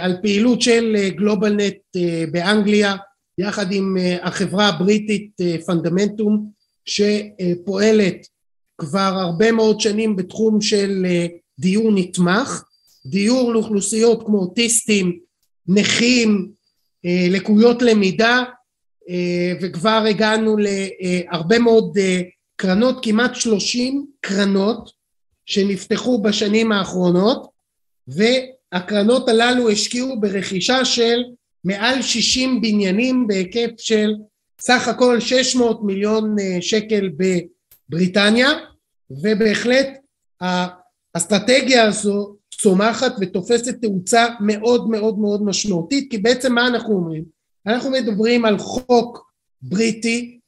[0.00, 1.76] על פעילות של גלובלנט
[2.32, 2.96] באנגליה
[3.38, 5.30] יחד עם החברה הבריטית
[5.66, 6.50] פונדמנטום
[6.84, 8.26] שפועלת
[8.78, 11.06] כבר הרבה מאוד שנים בתחום של
[11.58, 12.62] דיור נתמך,
[13.06, 15.18] דיור לאוכלוסיות כמו אוטיסטים,
[15.68, 16.50] נכים,
[17.04, 18.42] לקויות למידה
[19.60, 21.98] וכבר הגענו להרבה מאוד
[22.56, 24.90] קרנות, כמעט שלושים קרנות
[25.46, 27.50] שנפתחו בשנים האחרונות
[28.08, 31.22] והקרנות הללו השקיעו ברכישה של
[31.64, 34.14] מעל שישים בניינים בהיקף של
[34.60, 37.10] סך הכל שש מאות מיליון אה, שקל
[37.88, 38.48] בבריטניה
[39.10, 39.88] ובהחלט
[40.40, 47.39] האסטרטגיה הזו צומחת ותופסת תאוצה מאוד מאוד מאוד משמעותית כי בעצם מה אנחנו אומרים?
[47.70, 49.30] אנחנו מדברים על חוק
[49.62, 50.38] בריטי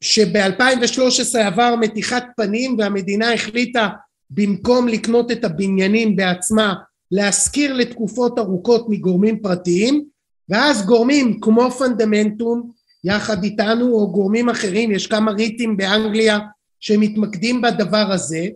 [0.00, 3.88] שב-2013 עבר מתיחת פנים והמדינה החליטה
[4.30, 6.74] במקום לקנות את הבניינים בעצמה
[7.10, 10.04] להשכיר לתקופות ארוכות מגורמים פרטיים
[10.48, 12.70] ואז גורמים כמו פונדמנטום
[13.04, 16.38] יחד איתנו או גורמים אחרים יש כמה ריטים באנגליה
[16.80, 18.46] שמתמקדים בדבר הזה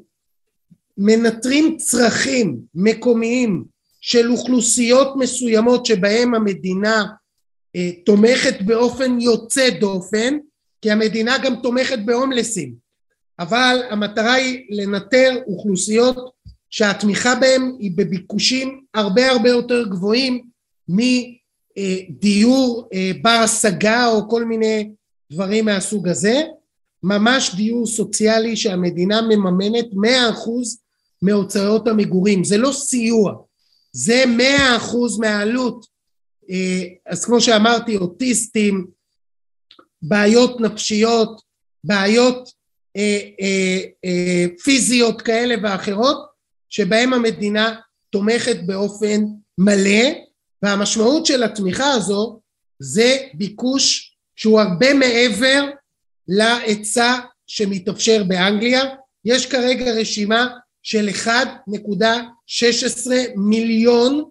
[0.98, 3.64] מנטרים צרכים מקומיים
[4.00, 7.04] של אוכלוסיות מסוימות שבהם המדינה
[8.05, 10.39] תומכת באופן יוצא דופן
[10.83, 12.75] כי המדינה גם תומכת בהומלסים.
[13.39, 16.16] אבל המטרה היא לנטר אוכלוסיות
[16.70, 20.43] שהתמיכה בהם היא בביקושים הרבה הרבה יותר גבוהים
[21.79, 24.91] מדיור אה, בר השגה או כל מיני
[25.33, 26.43] דברים מהסוג הזה.
[27.03, 30.79] ממש דיור סוציאלי שהמדינה מממנת מאה אחוז
[31.23, 32.45] מהוצאות המגורים.
[32.45, 33.35] זה לא סיוע
[33.93, 35.87] זה מאה אחוז מהעלות.
[35.87, 35.91] אה,
[37.07, 38.86] אז כמו שאמרתי אוטיסטים
[40.03, 41.42] בעיות נפשיות
[41.84, 42.48] בעיות
[42.96, 46.26] אה, אה, אה, פיזיות כאלה ואחרות
[46.68, 47.74] שבהם המדינה
[48.11, 49.24] תומכת באופן
[49.59, 50.11] מלא
[50.62, 52.40] והמשמעות של התמיכה הזו
[52.78, 55.64] זה ביקוש שהוא הרבה מעבר
[56.28, 58.82] להיצע שמתאפשר באנגליה.
[59.24, 60.46] יש כרגע רשימה
[60.82, 61.30] של 1.16
[63.36, 64.24] מיליון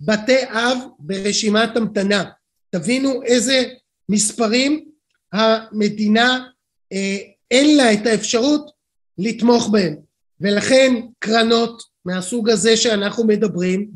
[0.00, 2.24] בתי אב ברשימת המתנה.
[2.70, 3.64] תבינו איזה
[4.08, 4.88] מספרים
[5.32, 6.46] המדינה
[6.92, 7.18] אה,
[7.50, 8.70] אין לה את האפשרות
[9.18, 9.96] לתמוך בהם.
[10.40, 13.90] ולכן קרנות מהסוג הזה שאנחנו מדברים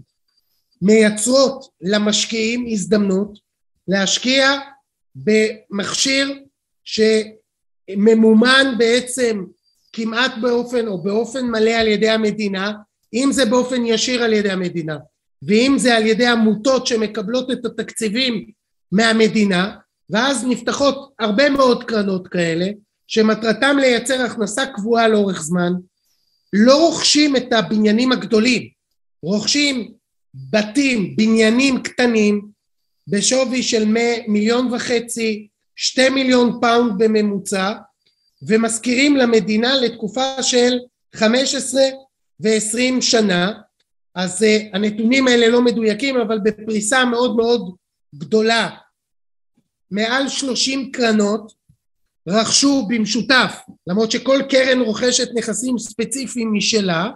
[0.83, 3.39] מייצרות למשקיעים הזדמנות
[3.89, 4.61] להשקיע
[5.15, 6.45] במכשיר
[6.85, 9.45] שממומן בעצם
[9.93, 12.73] כמעט באופן או באופן מלא על ידי המדינה
[13.15, 14.99] אם זה באופן ישיר על ידי המדינה
[15.43, 18.51] ואם זה על ידי עמותות שמקבלות את התקציבים
[18.93, 19.77] מהמדינה
[20.11, 22.67] ואז נפתחות הרבה מאוד קרנות כאלה
[23.07, 25.73] שמטרתם לייצר הכנסה קבועה לאורך זמן
[26.53, 28.69] לא רוכשים את הבניינים הגדולים.
[29.23, 29.93] רוכשים
[30.35, 32.49] בתים בניינים קטנים
[33.09, 33.95] בשווי של
[34.29, 37.73] מיליון וחצי שתי מיליון pound בממוצע
[38.43, 40.79] ומשכירים למדינה לתקופה של
[41.15, 41.85] חמש עשרה
[42.41, 43.53] ועשרים שנה
[44.15, 47.75] אז אה, הנתונים האלה לא מדויקים אבל בפריסה מאוד מאוד
[48.15, 48.71] גדולה.
[49.91, 51.53] מעל שלושים קרנות
[52.29, 53.57] רכשו במשותף
[53.87, 57.11] למרות שכל קרן רוכשת נכסים ספציפיים משלה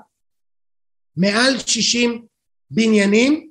[1.16, 2.26] מעל שישים
[2.70, 3.50] בניינים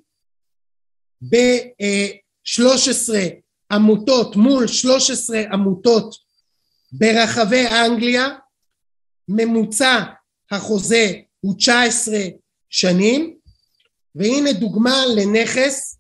[1.22, 3.24] בשלוש עשרה
[3.72, 6.16] עמותות מול שלוש עשרה עמותות
[6.92, 8.28] ברחבי אנגליה.
[9.28, 10.04] ממוצע
[10.52, 12.20] החוזה הוא תשע עשרה
[12.74, 13.36] שנים
[14.16, 15.98] והנה דוגמה לנכס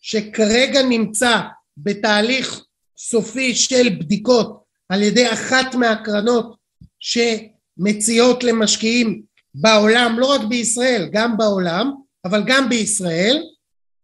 [0.00, 1.40] שכרגע נמצא
[1.76, 2.64] בתהליך
[2.98, 6.56] סופי של בדיקות על ידי אחת מהקרנות
[7.00, 9.22] שמציעות למשקיעים
[9.54, 11.92] בעולם, לא רק בישראל, גם בעולם,
[12.24, 13.42] אבל גם בישראל,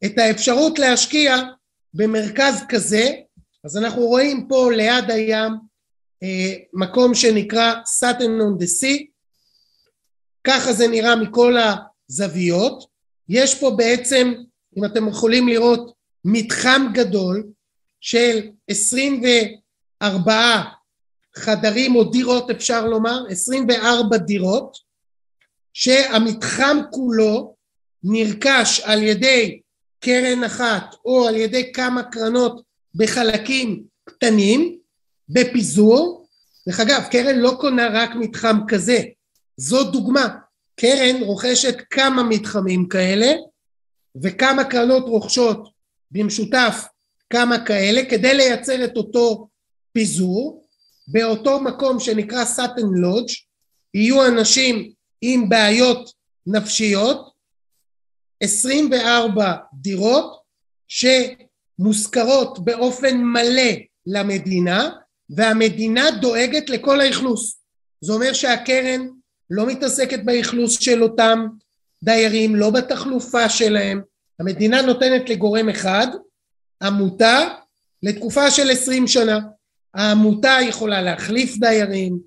[0.05, 1.37] את האפשרות להשקיע
[1.95, 3.11] במרכז כזה,
[3.64, 5.53] אז אנחנו רואים פה ליד הים
[6.23, 9.07] אה, מקום שנקרא סאטן און דה סי,
[10.45, 11.57] ככה זה נראה מכל
[12.11, 12.84] הזוויות,
[13.28, 14.34] יש פה בעצם,
[14.76, 15.92] אם אתם יכולים לראות,
[16.24, 17.46] מתחם גדול
[18.00, 20.64] של עשרים וארבעה
[21.36, 24.76] חדרים או דירות אפשר לומר, עשרים וארבע דירות,
[25.72, 27.54] שהמתחם כולו
[28.02, 29.61] נרכש על ידי
[30.00, 32.62] קרן אחת או על ידי כמה קרנות
[32.94, 34.78] בחלקים קטנים
[35.28, 36.28] בפיזור.
[36.68, 39.02] דרך אגב קרן לא קונה רק מתחם כזה.
[39.56, 40.28] זו דוגמה
[40.81, 43.33] קרן רוכשת כמה מתחמים כאלה
[44.22, 45.68] וכמה קרנות רוכשות
[46.11, 46.85] במשותף
[47.31, 49.49] כמה כאלה כדי לייצר את אותו
[49.93, 50.64] פיזור.
[51.09, 53.29] באותו מקום שנקרא סאטן לודג'
[53.95, 56.12] יהיו אנשים עם בעיות
[56.47, 57.31] נפשיות
[58.41, 60.43] 24 דירות
[60.89, 63.72] שמושכרות באופן מלא
[64.07, 64.91] למדינה
[65.31, 67.61] והמדינה דואגת לכל האכלוס.
[68.01, 69.09] זה אומר שהקרן
[69.51, 71.46] לא מתעסקת באכלוס של אותם
[72.03, 74.01] דיירים לא בתחלופה שלהם.
[74.40, 76.07] המדינה נותנת לגורם אחד
[76.82, 77.38] עמותה
[78.03, 79.40] לתקופה של עשרים שנה.
[79.94, 82.18] העמותה יכולה להחליף דיירים.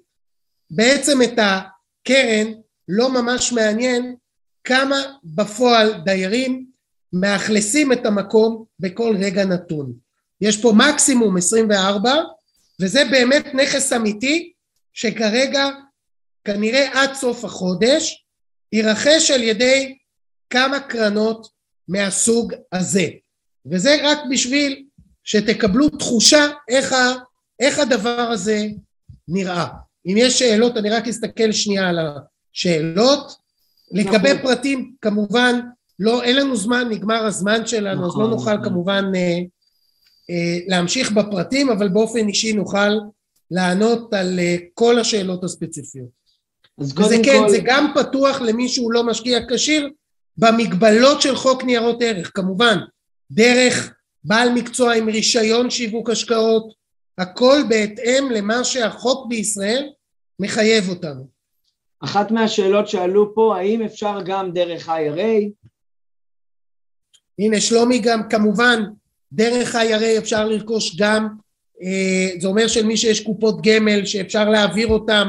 [0.71, 2.51] בעצם את הקרן
[2.87, 4.15] לא ממש מעניין
[4.63, 6.65] כמה בפועל דיירים
[7.13, 9.93] מאכלסים את המקום בכל רגע נתון.
[10.41, 12.15] יש פה מקסימום 24
[12.81, 14.51] וזה באמת נכס אמיתי
[14.93, 15.69] שכרגע
[16.45, 18.25] כנראה עד סוף החודש
[18.73, 19.97] יירכש על ידי
[20.49, 21.47] כמה קרנות
[21.87, 23.07] מהסוג הזה
[23.65, 24.85] וזה רק בשביל
[25.23, 27.13] שתקבלו תחושה איך, ה,
[27.59, 28.67] איך הדבר הזה
[29.27, 29.67] נראה.
[30.05, 31.99] אם יש שאלות אני רק אסתכל שנייה על
[32.53, 33.31] השאלות
[33.91, 34.41] לגבי נכון.
[34.41, 35.59] פרטים כמובן
[35.99, 38.69] לא, אין לנו זמן, נגמר הזמן שלנו, נכון, אז לא נכון, נוכל נכון.
[38.69, 39.39] כמובן אה,
[40.29, 42.97] אה, להמשיך בפרטים, אבל באופן אישי נוכל
[43.51, 46.20] לענות על אה, כל השאלות הספציפיות.
[46.81, 47.49] וזה כן, כל...
[47.49, 49.89] זה גם פתוח למי שהוא לא משקיע כשיר,
[50.37, 52.77] במגבלות של חוק ניירות ערך, כמובן,
[53.31, 56.73] דרך בעל מקצוע עם רישיון שיווק השקעות,
[57.17, 59.89] הכל בהתאם למה שהחוק בישראל
[60.39, 61.27] מחייב אותנו.
[61.99, 65.49] אחת מהשאלות שעלו פה, האם אפשר גם דרך IRA?
[67.39, 68.83] הנה שלומי גם כמובן
[69.31, 71.27] דרך IRA אפשר לרכוש גם,
[71.81, 75.27] אה, זה אומר של מי שיש קופות גמל שאפשר להעביר אותם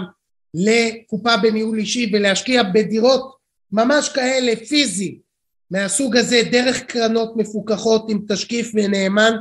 [0.55, 3.37] לקופה בניהול אישי ולהשקיע בדירות
[3.73, 5.19] ממש כאלה פיזי.
[5.71, 9.33] מהסוג הזה דרך קרנות מפוקחות עם תשקיף ונאמן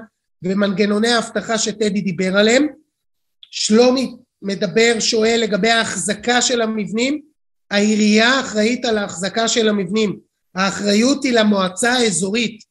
[0.43, 2.67] ומנגנוני האבטחה שטדי דיבר עליהם.
[3.41, 7.21] שלומי מדבר, שואל לגבי ההחזקה של המבנים,
[7.71, 10.19] העירייה אחראית על ההחזקה של המבנים,
[10.55, 12.63] האחריות היא למועצה האזורית.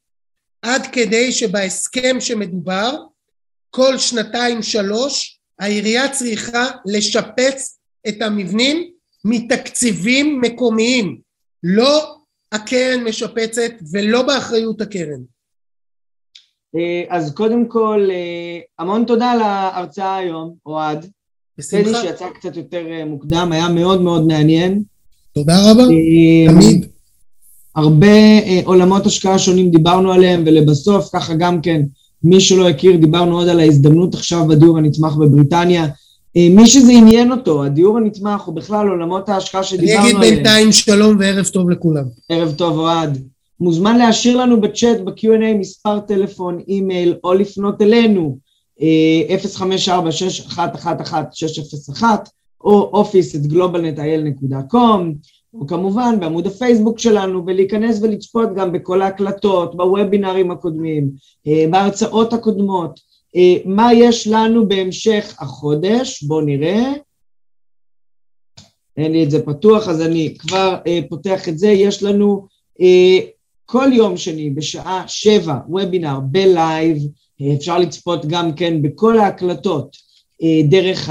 [0.61, 2.97] עד כדי שבהסכם שמדובר
[3.69, 8.91] כל שנתיים שלוש העירייה צריכה לשפץ את המבנים
[9.25, 11.17] מתקציבים מקומיים
[11.63, 12.15] לא
[12.51, 15.21] הקרן משפצת ולא באחריות הקרן.
[16.75, 21.05] אה, אז קודם כל אה, המון תודה על ההרצאה היום אוהד.
[21.57, 22.01] בשמחה.
[22.01, 24.83] שיצא קצת יותר אה, מוקדם היה מאוד מאוד מעניין.
[25.33, 25.83] תודה רבה,
[26.47, 26.85] תמיד.
[27.75, 28.07] הרבה
[28.65, 31.81] עולמות השקעה שונים דיברנו עליהם ולבסוף ככה גם כן
[32.23, 35.87] מי שלא הכיר דיברנו עוד על ההזדמנות עכשיו בדיור הנתמך בבריטניה
[36.35, 40.17] מי שזה עניין אותו, הדיור הנתמך או בכלל עולמות ההשקעה שדיברנו עליהם.
[40.17, 42.03] אני אגיד בינתיים שלום וערב טוב לכולם.
[42.29, 43.17] ערב טוב אוהד.
[43.59, 48.37] מוזמן להשאיר לנו בצ'אט ב-Q&A מספר טלפון, אימייל או לפנות אלינו
[48.79, 48.83] 054-6111-601
[52.61, 55.01] או office at globalnetil.com
[55.53, 61.09] או כמובן בעמוד הפייסבוק שלנו ולהיכנס ולצפות גם בכל ההקלטות, בוובינרים הקודמים,
[61.47, 63.10] אה, בהרצאות הקודמות אה,
[63.65, 66.23] מה יש לנו בהמשך החודש?
[66.23, 66.93] בואו נראה.
[68.97, 71.67] אין לי את זה פתוח, אז אני כבר אה, פותח את זה.
[71.67, 72.47] יש לנו
[72.81, 73.19] אה,
[73.65, 76.97] כל יום שני בשעה שבע וובינר ב live,
[77.41, 79.95] אה, אפשר לצפות גם כן בכל ההקלטות
[80.43, 81.09] אה, דרך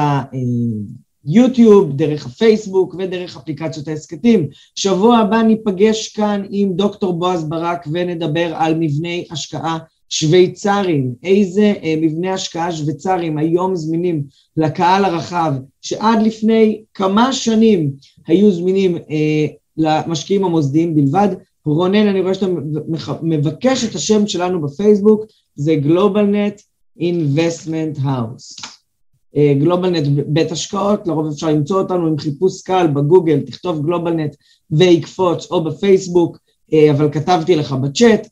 [1.25, 4.49] היוטיוב, דרך הפייסבוק ודרך אפליקציות ההסכתים.
[4.75, 9.79] שבוע הבא ניפגש כאן עם דוקטור בועז ברק ונדבר על מבני השקעה
[10.11, 14.23] שוויצרים, איזה אה, מבני השקעה שוויצרים היום זמינים
[14.57, 15.53] לקהל הרחב,
[15.83, 17.91] שעד לפני כמה שנים
[18.27, 19.47] היו זמינים אה,
[19.77, 21.29] למשקיעים המוסדיים בלבד.
[21.67, 22.47] רונן, אני רואה שאתה
[23.23, 26.63] מבקש את השם שלנו בפייסבוק, זה GlobalNet
[26.99, 28.71] Investment House.
[29.35, 34.37] גלובלנט אה, בית השקעות, לרוב אפשר למצוא אותנו עם חיפוש קל בגוגל, תכתוב גלובלנט
[34.71, 36.39] ויקפוץ, או בפייסבוק,
[36.73, 38.29] אה, אבל כתבתי לך בצ'אט.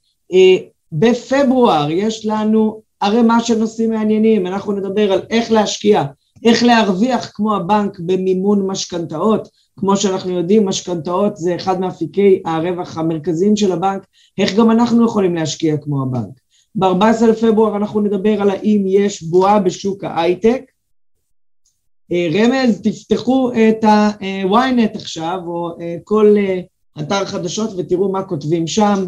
[0.93, 6.05] אה, בפברואר יש לנו ערימה של נושאים מעניינים, אנחנו נדבר על איך להשקיע,
[6.45, 13.57] איך להרוויח כמו הבנק במימון משכנתאות, כמו שאנחנו יודעים משכנתאות זה אחד מאפיקי הרווח המרכזיים
[13.57, 14.07] של הבנק,
[14.39, 16.41] איך גם אנחנו יכולים להשקיע כמו הבנק.
[16.75, 20.63] ב-14 לפברואר אנחנו נדבר על האם יש בועה בשוק ההייטק.
[22.13, 26.61] אה, רמז, תפתחו את ה-ynet עכשיו, או אה, כל אה,
[27.01, 29.07] אתר חדשות ותראו מה כותבים שם.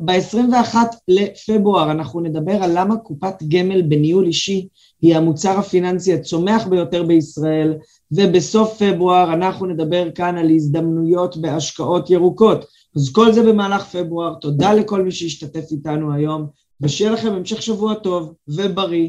[0.00, 0.76] ב-21
[1.08, 4.68] לפברואר אנחנו נדבר על למה קופת גמל בניהול אישי
[5.02, 7.74] היא המוצר הפיננסי הצומח ביותר בישראל,
[8.12, 12.64] ובסוף פברואר אנחנו נדבר כאן על הזדמנויות בהשקעות ירוקות.
[12.96, 16.46] אז כל זה במהלך פברואר, תודה לכל מי שהשתתף איתנו היום,
[16.80, 19.08] ושיהיה לכם המשך שבוע טוב ובריא,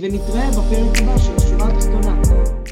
[0.00, 1.43] ונתראה בפרק הבא של.